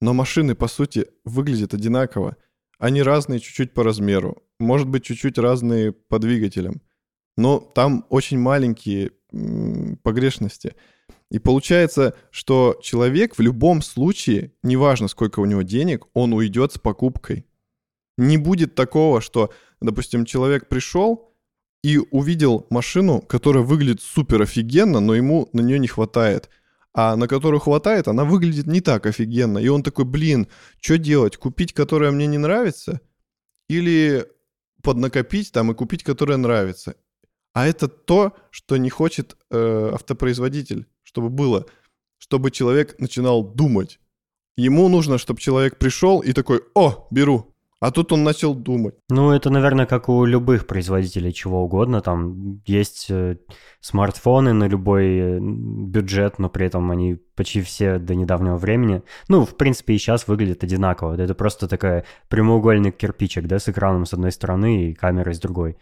[0.00, 2.36] Но машины, по сути, выглядят одинаково.
[2.78, 6.80] Они разные чуть-чуть по размеру, может быть, чуть-чуть разные по двигателям.
[7.36, 9.12] Но там очень маленькие
[10.02, 10.74] погрешности.
[11.30, 16.78] И получается, что человек в любом случае, неважно сколько у него денег, он уйдет с
[16.78, 17.46] покупкой.
[18.20, 21.34] Не будет такого, что, допустим, человек пришел
[21.82, 26.50] и увидел машину, которая выглядит супер офигенно, но ему на нее не хватает.
[26.92, 29.56] А на которую хватает, она выглядит не так офигенно.
[29.56, 30.48] И он такой, блин,
[30.82, 31.38] что делать?
[31.38, 33.00] Купить, которая мне не нравится?
[33.70, 34.26] Или
[34.82, 36.96] поднакопить там и купить, которая нравится?
[37.54, 41.64] А это то, что не хочет э, автопроизводитель, чтобы было.
[42.18, 43.98] чтобы человек начинал думать.
[44.56, 47.54] Ему нужно, чтобы человек пришел и такой, о, беру.
[47.80, 48.94] А тут он начал думать.
[49.08, 52.02] Ну, это, наверное, как у любых производителей чего угодно.
[52.02, 53.38] Там есть э,
[53.80, 59.46] смартфоны на любой э, бюджет, но при этом они почти все до недавнего времени, ну,
[59.46, 61.18] в принципе, и сейчас выглядят одинаково.
[61.18, 65.78] Это просто такая прямоугольный кирпичик, да, с экраном с одной стороны и камерой с другой.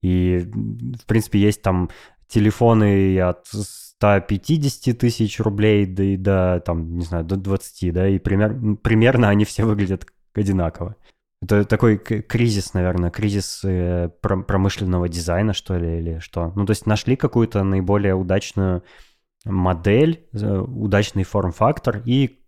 [0.00, 1.90] И, в принципе, есть там
[2.28, 8.20] телефоны от 150 тысяч рублей до, и до, там, не знаю, до 20, да, и
[8.20, 10.94] пример, примерно они все выглядят одинаково.
[11.42, 16.52] Это такой кризис, наверное, кризис э, промышленного дизайна, что ли, или что?
[16.54, 18.84] Ну, то есть нашли какую-то наиболее удачную
[19.44, 22.38] модель, э, удачный форм-фактор и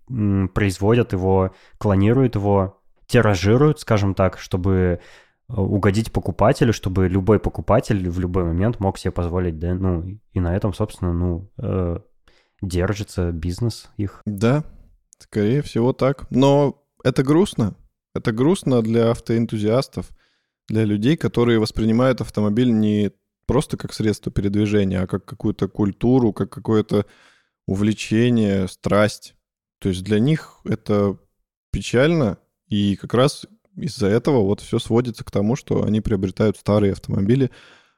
[0.55, 5.01] производят его, клонируют его, тиражируют, скажем так, чтобы
[5.49, 10.39] э, угодить покупателю, чтобы любой покупатель в любой момент мог себе позволить, да, ну, и
[10.39, 11.51] на этом, собственно, ну,
[12.63, 14.23] держится бизнес их.
[14.25, 14.63] Да,
[15.19, 16.31] скорее всего так.
[16.31, 17.75] Но это грустно,
[18.15, 20.11] это грустно для автоэнтузиастов,
[20.69, 23.13] для людей, которые воспринимают автомобиль не
[23.47, 27.07] просто как средство передвижения, а как какую-то культуру, как какое-то
[27.67, 29.35] увлечение, страсть.
[29.79, 31.19] То есть для них это
[31.71, 32.39] печально,
[32.69, 33.47] и как раз
[33.77, 37.51] из-за этого вот все сводится к тому, что они приобретают старые автомобили,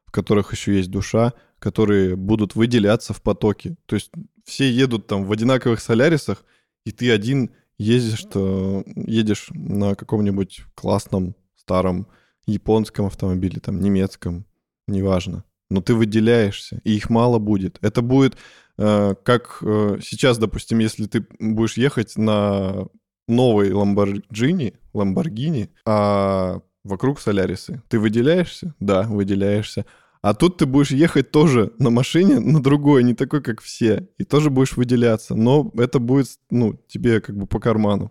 [0.06, 3.76] в которых еще есть душа, которые будут выделяться в потоке.
[3.86, 4.10] То есть
[4.44, 6.44] все едут там в одинаковых солярисах,
[6.84, 12.06] и ты один ездишь, что едешь на каком-нибудь классном старом
[12.46, 14.46] японском автомобиле, там немецком,
[14.86, 17.78] неважно, но ты выделяешься, и их мало будет.
[17.82, 18.36] Это будет
[18.78, 22.86] э, как э, сейчас, допустим, если ты будешь ехать на
[23.28, 27.82] новой Lamborghini, Lamborghini, а вокруг Солярисы.
[27.88, 28.74] Ты выделяешься?
[28.78, 29.86] Да, выделяешься.
[30.26, 34.24] А тут ты будешь ехать тоже на машине, на другой, не такой, как все, и
[34.24, 35.36] тоже будешь выделяться.
[35.36, 38.10] Но это будет, ну, тебе как бы по карману.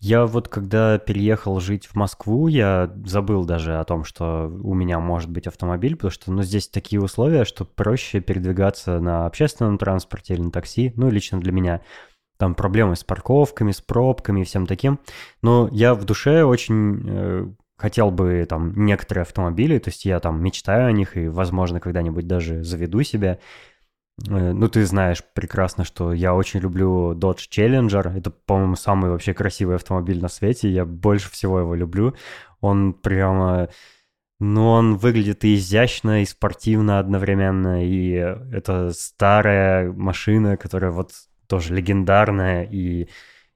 [0.00, 4.98] Я вот когда переехал жить в Москву, я забыл даже о том, что у меня
[4.98, 10.34] может быть автомобиль, потому что ну, здесь такие условия, что проще передвигаться на общественном транспорте
[10.34, 11.80] или на такси, ну, лично для меня.
[12.38, 14.98] Там проблемы с парковками, с пробками и всем таким.
[15.42, 20.42] Но я в душе очень э, хотел бы там некоторые автомобили, то есть я там
[20.42, 23.40] мечтаю о них и, возможно, когда-нибудь даже заведу себе.
[24.28, 28.16] Э, ну, ты знаешь прекрасно, что я очень люблю Dodge Challenger.
[28.16, 30.70] Это, по-моему, самый вообще красивый автомобиль на свете.
[30.70, 32.14] Я больше всего его люблю.
[32.60, 33.68] Он прямо...
[34.40, 37.84] Ну, он выглядит и изящно, и спортивно одновременно.
[37.84, 41.12] И это старая машина, которая вот
[41.46, 42.64] тоже легендарная.
[42.64, 43.08] И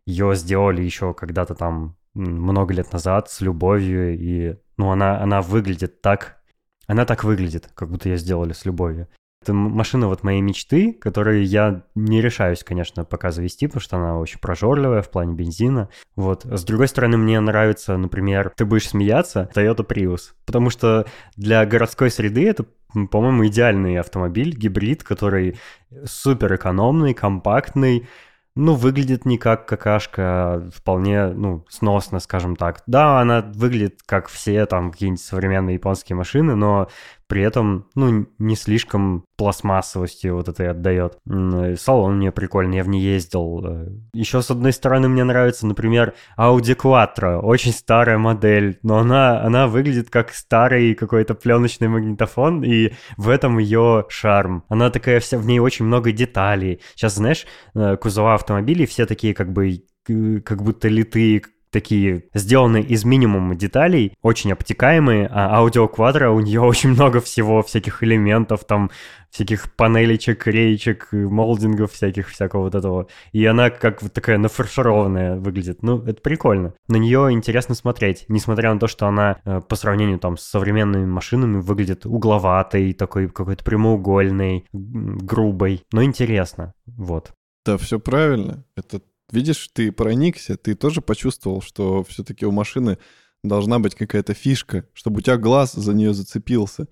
[0.07, 6.01] ее сделали еще когда-то там много лет назад с любовью, и, ну, она, она выглядит
[6.01, 6.41] так,
[6.87, 9.09] она так выглядит, как будто ее сделали с любовью.
[9.43, 14.19] Это машина вот моей мечты, которую я не решаюсь, конечно, пока завести, потому что она
[14.19, 15.89] очень прожорливая в плане бензина.
[16.17, 16.45] Вот.
[16.45, 20.33] С другой стороны, мне нравится, например, ты будешь смеяться, Toyota Prius.
[20.45, 21.07] Потому что
[21.37, 22.67] для городской среды это
[23.11, 25.59] по-моему, идеальный автомобиль, гибрид, который
[26.05, 28.09] супер экономный, компактный,
[28.59, 32.83] ну, выглядит не как какашка, а вполне, ну, сносно, скажем так.
[32.89, 36.89] Да, она выглядит как все там какие-нибудь современные японские машины, но
[37.29, 41.19] при этом, ну, не слишком пластмассовостью вот это и отдает.
[41.77, 43.65] Салон мне прикольный, я в ней ездил.
[43.65, 49.43] Э, Еще с одной стороны мне нравится, например, Audi Quattro, очень старая модель, но она,
[49.43, 54.65] она выглядит как старый какой-то пленочный магнитофон, и в этом ее шарм.
[54.69, 56.81] Она такая вся, в ней очень много деталей.
[56.95, 59.83] Сейчас, знаешь, э, кузова автомобилей все такие как бы
[60.45, 66.61] как будто литые такие сделаны из минимума деталей, очень обтекаемые, а аудио квадро у нее
[66.63, 68.91] очень много всего, всяких элементов, там
[69.31, 73.09] всяких панелечек, реечек, молдингов всяких, всякого вот этого.
[73.33, 75.83] И она как вот такая нафаршированная выглядит.
[75.83, 76.75] Ну, это прикольно.
[76.89, 81.07] На нее интересно смотреть, несмотря на то, что она э, по сравнению там с современными
[81.07, 86.73] машинами выглядит угловатой, такой какой-то прямоугольной, грубой, но интересно.
[86.87, 87.33] Вот.
[87.65, 88.65] Да, все правильно.
[88.77, 89.03] Это
[89.33, 92.99] видишь, ты проникся, ты тоже почувствовал, что все-таки у машины
[93.43, 96.89] должна быть какая-то фишка, чтобы у тебя глаз за нее зацепился.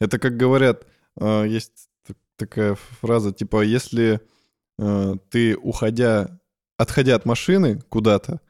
[0.00, 0.86] Это как говорят,
[1.20, 1.88] э, есть
[2.36, 4.20] такая фраза, типа, если
[4.78, 6.40] э, ты, уходя,
[6.76, 8.40] отходя от машины куда-то,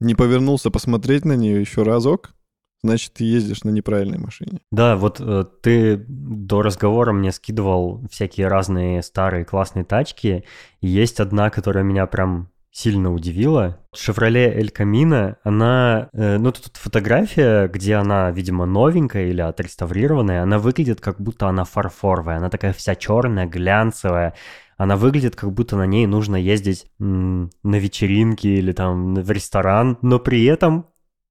[0.00, 2.34] не повернулся посмотреть на нее еще разок,
[2.82, 4.60] значит, ты ездишь на неправильной машине.
[4.70, 10.44] Да, вот э, ты до разговора мне скидывал всякие разные старые классные тачки,
[10.80, 13.78] и есть одна, которая меня прям сильно удивила.
[13.94, 16.08] Chevrolet El Camino, она...
[16.12, 21.64] Э, ну, тут фотография, где она, видимо, новенькая или отреставрированная, она выглядит как будто она
[21.64, 22.36] фарфоровая.
[22.36, 24.34] Она такая вся черная, глянцевая.
[24.76, 30.20] Она выглядит, как будто на ней нужно ездить на вечеринки или там в ресторан, но
[30.20, 30.86] при этом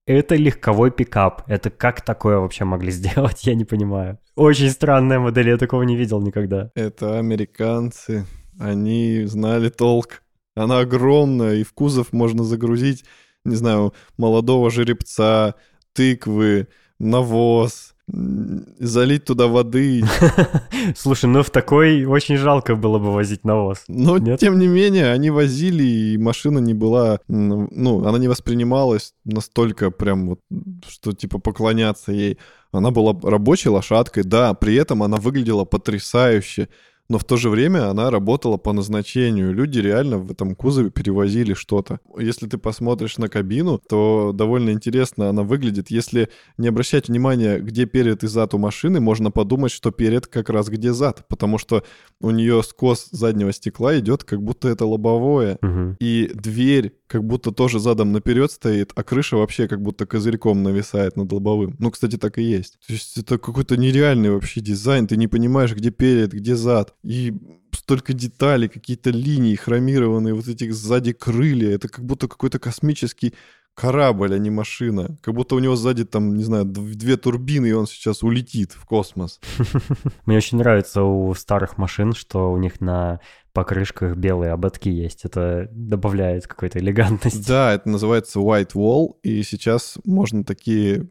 [0.08, 1.44] это легковой пикап.
[1.48, 4.20] Это как такое вообще могли сделать, я не понимаю.
[4.36, 6.72] Очень странная модель, я такого не видел никогда.
[6.76, 8.26] Это американцы.
[8.60, 10.24] Они знали толк.
[10.58, 13.06] Она огромная, и в кузов можно загрузить,
[13.46, 15.54] не знаю, молодого жеребца,
[15.94, 16.68] тыквы,
[16.98, 20.04] навоз, залить туда воды.
[20.96, 23.84] Слушай, ну в такой очень жалко было бы возить навоз.
[23.88, 24.40] Но, Нет?
[24.40, 27.20] тем не менее, они возили, и машина не была...
[27.28, 30.40] Ну, она не воспринималась настолько прям вот,
[30.88, 32.40] что типа поклоняться ей.
[32.72, 36.70] Она была рабочей лошадкой, да, при этом она выглядела потрясающе
[37.10, 39.54] но в то же время она работала по назначению.
[39.54, 42.00] Люди реально в этом кузове перевозили что-то.
[42.18, 45.90] Если ты посмотришь на кабину, то довольно интересно она выглядит.
[45.90, 50.50] Если не обращать внимания, где перед и зад у машины, можно подумать, что перед как
[50.50, 51.84] раз где зад, потому что
[52.20, 55.58] у нее скос заднего стекла идет, как будто это лобовое.
[55.62, 55.98] Угу.
[56.00, 61.16] И дверь как будто тоже задом наперед стоит, а крыша вообще как будто козырьком нависает
[61.16, 61.76] над лобовым.
[61.80, 62.78] Ну, кстати, так и есть.
[62.86, 65.08] То есть это какой-то нереальный вообще дизайн.
[65.08, 66.94] Ты не понимаешь, где перед, где зад.
[67.04, 67.34] И
[67.72, 71.72] столько деталей, какие-то линии хромированные, вот этих сзади крылья.
[71.72, 73.34] Это как будто какой-то космический
[73.78, 75.18] корабль, а не машина.
[75.22, 78.86] Как будто у него сзади там, не знаю, две турбины, и он сейчас улетит в
[78.86, 79.40] космос.
[80.26, 83.20] Мне очень нравится у старых машин, что у них на
[83.54, 85.26] покрышках белые ободки есть.
[85.26, 87.48] Это добавляет какой-то элегантности.
[87.48, 91.10] Да, это называется white wall, и сейчас можно такие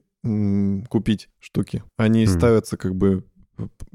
[0.89, 1.85] купить штуки.
[1.97, 2.27] Они mm.
[2.27, 3.25] ставятся как бы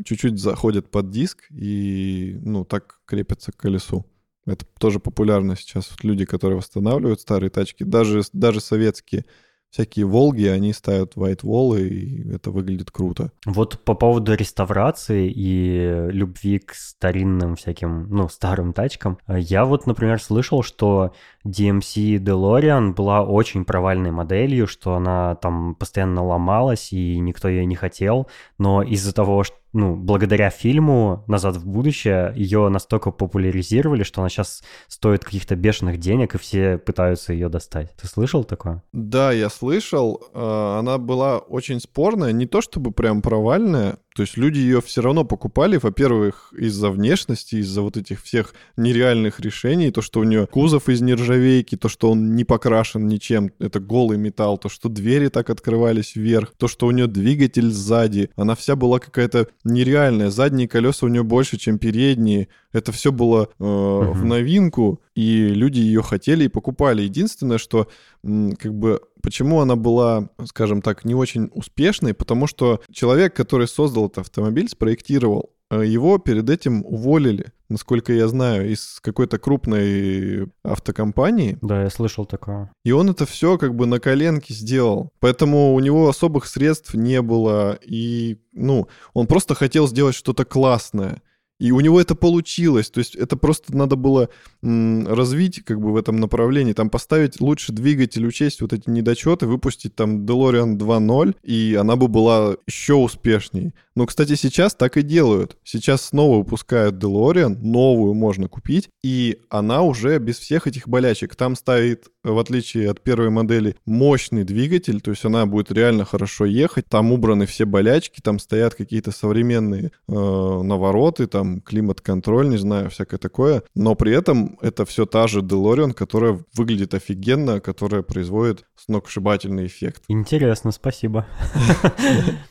[0.05, 4.05] чуть-чуть заходят под диск и, ну, так крепятся к колесу.
[4.45, 5.95] Это тоже популярно сейчас.
[6.01, 9.25] Люди, которые восстанавливают старые тачки, даже, даже советские,
[9.71, 13.31] всякие Волги, они ставят white wall, и это выглядит круто.
[13.45, 20.21] Вот по поводу реставрации и любви к старинным всяким, ну, старым тачкам, я вот, например,
[20.21, 21.13] слышал, что
[21.47, 27.75] DMC DeLorean была очень провальной моделью, что она там постоянно ломалась, и никто ее не
[27.75, 28.27] хотел,
[28.57, 34.29] но из-за того, что ну, благодаря фильму «Назад в будущее» ее настолько популяризировали, что она
[34.29, 37.95] сейчас стоит каких-то бешеных денег, и все пытаются ее достать.
[37.95, 38.83] Ты слышал такое?
[38.91, 40.21] Да, я слышал.
[40.33, 45.01] А, она была очень спорная, не то чтобы прям провальная, то есть люди ее все
[45.01, 50.47] равно покупали, во-первых, из-за внешности, из-за вот этих всех нереальных решений, то, что у нее
[50.47, 55.29] кузов из нержавейки, то, что он не покрашен ничем, это голый металл, то, что двери
[55.29, 60.67] так открывались вверх, то, что у нее двигатель сзади, она вся была какая-то нереальная, задние
[60.67, 64.13] колеса у нее больше, чем передние, это все было э, угу.
[64.13, 67.01] в новинку, и люди ее хотели и покупали.
[67.01, 67.87] Единственное, что
[68.23, 74.05] как бы почему она была, скажем так, не очень успешной, потому что человек, который создал
[74.05, 81.57] этот автомобиль, спроектировал, э, его перед этим уволили, насколько я знаю, из какой-то крупной автокомпании.
[81.61, 82.71] Да, я слышал такое.
[82.83, 85.11] И он это все как бы на коленке сделал.
[85.19, 87.79] Поэтому у него особых средств не было.
[87.85, 91.21] И, ну, он просто хотел сделать что-то классное.
[91.61, 92.89] И у него это получилось.
[92.89, 94.29] То есть это просто надо было
[94.63, 96.73] развить как бы в этом направлении.
[96.73, 102.07] Там поставить лучше двигатель, учесть вот эти недочеты, выпустить там DeLorean 2.0, и она бы
[102.07, 103.73] была еще успешней.
[103.95, 105.57] Но, кстати, сейчас так и делают.
[105.63, 111.35] Сейчас снова выпускают DeLorean, новую можно купить, и она уже без всех этих болячек.
[111.35, 116.45] Там стоит, в отличие от первой модели, мощный двигатель, то есть она будет реально хорошо
[116.45, 116.85] ехать.
[116.87, 123.17] Там убраны все болячки, там стоят какие-то современные э, навороты, там климат-контроль, не знаю, всякое
[123.17, 123.63] такое.
[123.75, 130.03] Но при этом это все та же DeLorean, которая выглядит офигенно, которая производит сногсшибательный эффект.
[130.07, 131.27] Интересно, спасибо.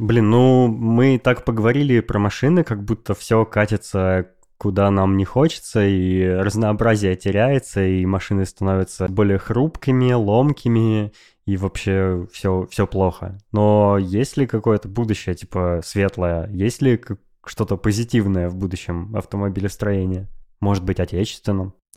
[0.00, 5.86] Блин, ну мы так поговорили про машины, как будто все катится куда нам не хочется,
[5.86, 11.12] и разнообразие теряется, и машины становятся более хрупкими, ломкими,
[11.44, 13.38] и вообще все, все плохо.
[13.52, 16.48] Но есть ли какое-то будущее, типа, светлое?
[16.48, 16.98] Есть ли
[17.44, 20.28] что-то позитивное в будущем автомобилестроения?
[20.60, 21.74] Может быть, отечественном?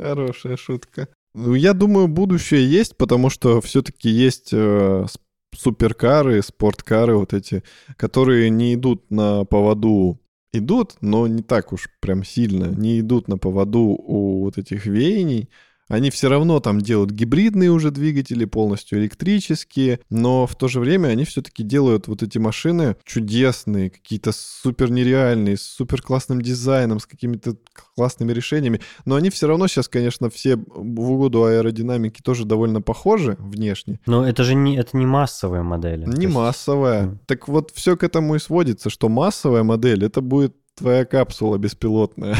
[0.00, 1.08] Хорошая шутка.
[1.34, 5.06] Ну, я думаю, будущее есть, потому что все-таки есть э,
[5.54, 7.62] суперкары, спорткары вот эти,
[7.96, 10.20] которые не идут на поводу
[10.52, 15.48] идут, но не так уж прям сильно, не идут на поводу у вот этих веяний,
[15.92, 21.08] Они все равно там делают гибридные уже двигатели, полностью электрические, но в то же время
[21.08, 27.04] они все-таки делают вот эти машины чудесные, какие-то супер нереальные, с супер классным дизайном, с
[27.04, 27.56] какими-то
[27.94, 28.80] классными решениями.
[29.04, 34.00] Но они все равно сейчас, конечно, все в угоду аэродинамики тоже довольно похожи внешне.
[34.06, 36.06] Но это же не, это не массовые модели.
[36.06, 37.04] Не массовая.
[37.04, 37.18] Mm.
[37.26, 42.36] Так вот, все к этому и сводится, что массовая модель, это будет твоя капсула беспилотная.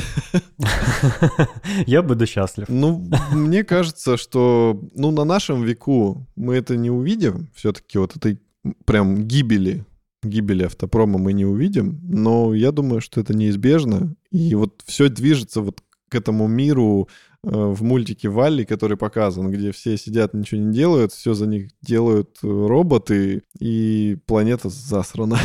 [1.86, 2.66] Я буду счастлив.
[2.68, 7.48] Ну, мне кажется, что ну, на нашем веку мы это не увидим.
[7.54, 8.38] Все-таки вот этой
[8.84, 9.84] прям гибели
[10.24, 14.14] гибели автопрома мы не увидим, но я думаю, что это неизбежно.
[14.30, 17.08] И вот все движется вот к этому миру
[17.42, 21.70] э, в мультике Валли, который показан, где все сидят, ничего не делают, все за них
[21.80, 25.40] делают э, роботы, и планета засрана.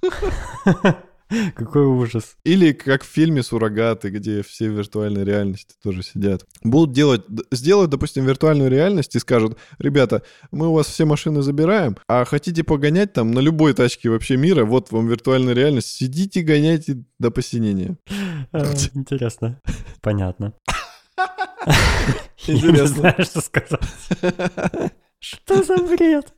[1.54, 2.36] Какой ужас.
[2.44, 6.44] Или как в фильме «Суррогаты», где все в виртуальной реальности тоже сидят.
[6.62, 11.96] Будут делать, сделают, допустим, виртуальную реальность и скажут, ребята, мы у вас все машины забираем,
[12.08, 17.04] а хотите погонять там на любой тачке вообще мира, вот вам виртуальная реальность, сидите, гоняйте
[17.18, 17.96] до посинения.
[18.52, 19.60] А, интересно.
[20.00, 20.52] Понятно.
[22.46, 22.66] Интересно.
[22.66, 23.80] Я не знаю, что сказать.
[25.18, 26.32] Что за бред?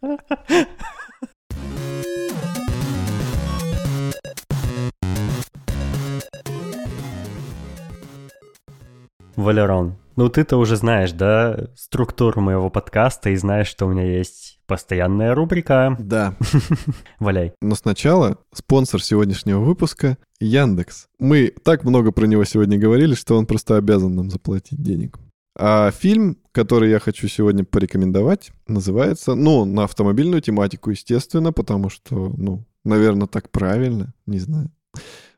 [9.36, 14.58] Валерон, ну ты-то уже знаешь, да, структуру моего подкаста и знаешь, что у меня есть
[14.66, 15.94] постоянная рубрика.
[15.98, 16.34] Да.
[17.20, 17.52] Валяй.
[17.60, 21.08] Но сначала спонсор сегодняшнего выпуска— Яндекс.
[21.18, 25.18] Мы так много про него сегодня говорили, что он просто обязан нам заплатить денег.
[25.58, 32.34] А фильм, который я хочу сегодня порекомендовать, называется, ну, на автомобильную тематику, естественно, потому что,
[32.36, 34.70] ну, наверное, так правильно, не знаю.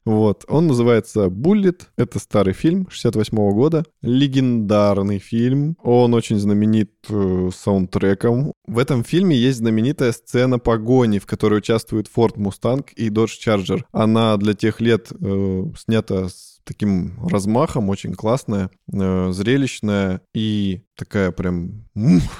[0.08, 0.46] Вот.
[0.48, 1.90] Он называется «Буллет».
[1.98, 3.84] Это старый фильм 68 -го года.
[4.00, 5.76] Легендарный фильм.
[5.82, 8.54] Он очень знаменит э, саундтреком.
[8.66, 13.82] В этом фильме есть знаменитая сцена погони, в которой участвуют Ford Mustang и Dodge Charger.
[13.92, 21.32] Она для тех лет э, снята с таким размахом, очень классная, э, зрелищная и такая
[21.32, 21.86] прям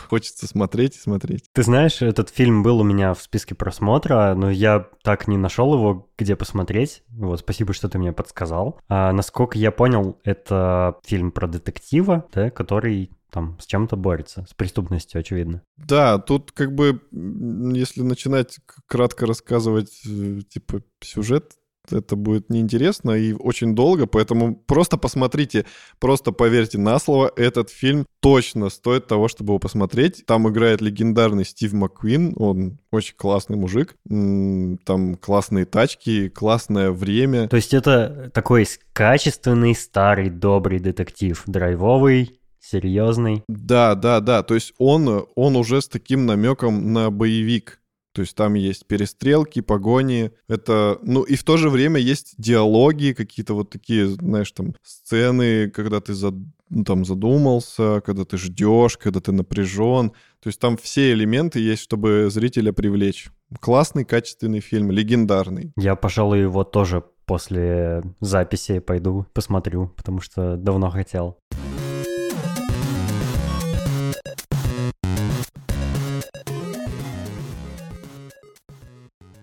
[0.09, 1.45] хочется смотреть и смотреть.
[1.53, 5.73] Ты знаешь, этот фильм был у меня в списке просмотра, но я так не нашел
[5.73, 7.03] его, где посмотреть.
[7.09, 8.79] Вот, спасибо, что ты мне подсказал.
[8.89, 14.55] А, насколько я понял, это фильм про детектива, да, который там с чем-то борется, с
[14.55, 15.63] преступностью, очевидно.
[15.77, 21.53] Да, тут как бы, если начинать кратко рассказывать, э, типа, сюжет,
[21.93, 25.65] это будет неинтересно и очень долго, поэтому просто посмотрите,
[25.99, 30.25] просто поверьте на слово, этот фильм точно стоит того, чтобы его посмотреть.
[30.27, 37.49] Там играет легендарный Стив Маккуин, он очень классный мужик, там классные тачки, классное время.
[37.49, 43.45] То есть это такой качественный, старый, добрый детектив, драйвовый, серьезный.
[43.49, 44.43] Да, да, да.
[44.43, 47.81] То есть он, он уже с таким намеком на боевик.
[48.19, 50.33] То есть там есть перестрелки, погони.
[50.49, 55.71] Это, ну и в то же время есть диалоги, какие-то вот такие, знаешь, там сцены,
[55.71, 56.35] когда ты зад,
[56.69, 60.11] ну, там задумался, когда ты ждешь, когда ты напряжен.
[60.41, 63.31] То есть там все элементы есть, чтобы зрителя привлечь.
[63.61, 65.71] Классный, качественный фильм, легендарный.
[65.77, 71.39] Я, пожалуй, его тоже после записи пойду посмотрю, потому что давно хотел.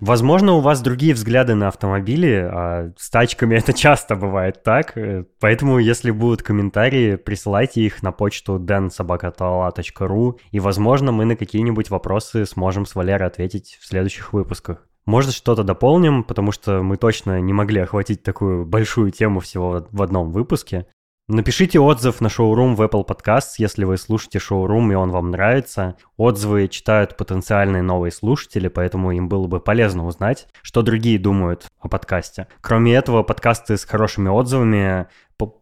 [0.06, 4.95] Возможно, у вас другие взгляды на автомобили, а с тачками это часто бывает так.
[4.95, 11.90] Э, поэтому, если будут комментарии, присылайте их на почту densobakatala.ru, и, возможно, мы на какие-нибудь
[11.90, 14.88] вопросы сможем с Валерой ответить в следующих выпусках.
[15.07, 20.02] Может, что-то дополним, потому что мы точно не могли охватить такую большую тему всего в
[20.03, 20.86] одном выпуске.
[21.27, 25.95] Напишите отзыв на шоурум в Apple Podcasts, если вы слушаете шоурум и он вам нравится.
[26.18, 31.89] Отзывы читают потенциальные новые слушатели, поэтому им было бы полезно узнать, что другие думают о
[31.89, 32.45] подкасте.
[32.61, 35.07] Кроме этого, подкасты с хорошими отзывами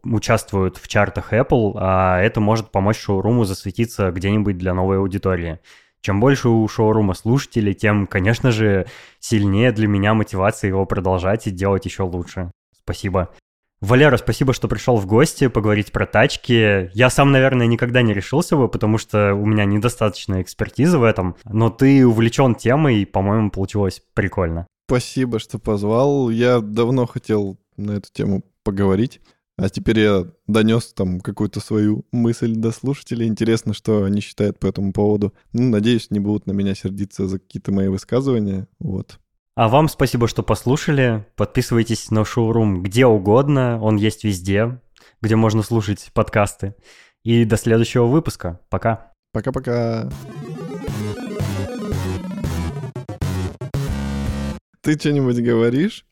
[0.04, 5.62] участвуют в чартах Apple, а это может помочь шоуруму засветиться где-нибудь для новой аудитории.
[6.02, 8.86] Чем больше у шоурума слушателей, тем, конечно же,
[9.22, 12.52] сильнее для меня мотивация его продолжать и делать еще лучше.
[12.78, 13.30] Спасибо.
[13.84, 16.90] Валера, спасибо, что пришел в гости поговорить про тачки.
[16.94, 21.36] Я сам, наверное, никогда не решился бы, потому что у меня недостаточно экспертизы в этом.
[21.44, 24.68] Но ты увлечен темой, и, по-моему, получилось прикольно.
[24.88, 26.30] Спасибо, что позвал.
[26.30, 29.20] Я давно хотел на эту тему поговорить.
[29.58, 33.28] А теперь я донес там какую-то свою мысль до слушателей.
[33.28, 35.34] Интересно, что они считают по этому поводу.
[35.52, 38.70] Ну, надеюсь, не будут на меня сердиться за какие-то мои высказывания.
[38.80, 39.20] Вот.
[39.56, 41.28] А вам спасибо, что послушали.
[41.36, 44.82] Подписывайтесь на шоурум где угодно, он есть везде,
[45.22, 46.74] где можно слушать подкасты.
[47.24, 48.60] И до следующего выпуска.
[48.70, 49.14] Пока.
[49.32, 50.10] Пока-пока.
[54.82, 56.08] Ты что-нибудь говоришь?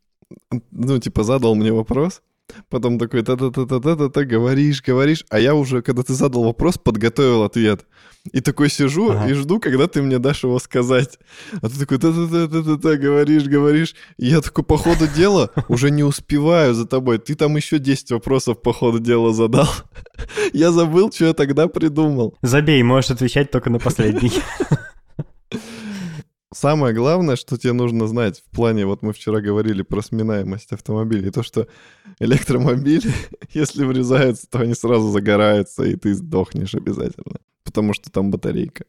[0.69, 2.21] Ну, типа, задал мне вопрос,
[2.69, 7.85] потом такой та-та-та-та-та-та, говоришь, говоришь, а я уже, когда ты задал вопрос, подготовил ответ.
[8.31, 9.27] И такой сижу ага.
[9.27, 11.17] и жду, когда ты мне дашь его сказать.
[11.61, 13.95] А ты такой та-та-та-та-та, говоришь, говоришь.
[14.17, 17.17] И я такой, по ходу дела, уже не успеваю за тобой.
[17.17, 19.67] Ты там еще 10 вопросов по ходу дела задал.
[20.53, 22.37] Я забыл, что я тогда придумал.
[22.43, 24.31] Забей, можешь отвечать только на последний.
[26.53, 31.31] Самое главное, что тебе нужно знать в плане, вот мы вчера говорили про сминаемость автомобилей,
[31.31, 31.67] то, что
[32.19, 33.09] электромобили,
[33.51, 38.83] если врезаются, то они сразу загораются, и ты сдохнешь обязательно, потому что там батарейка.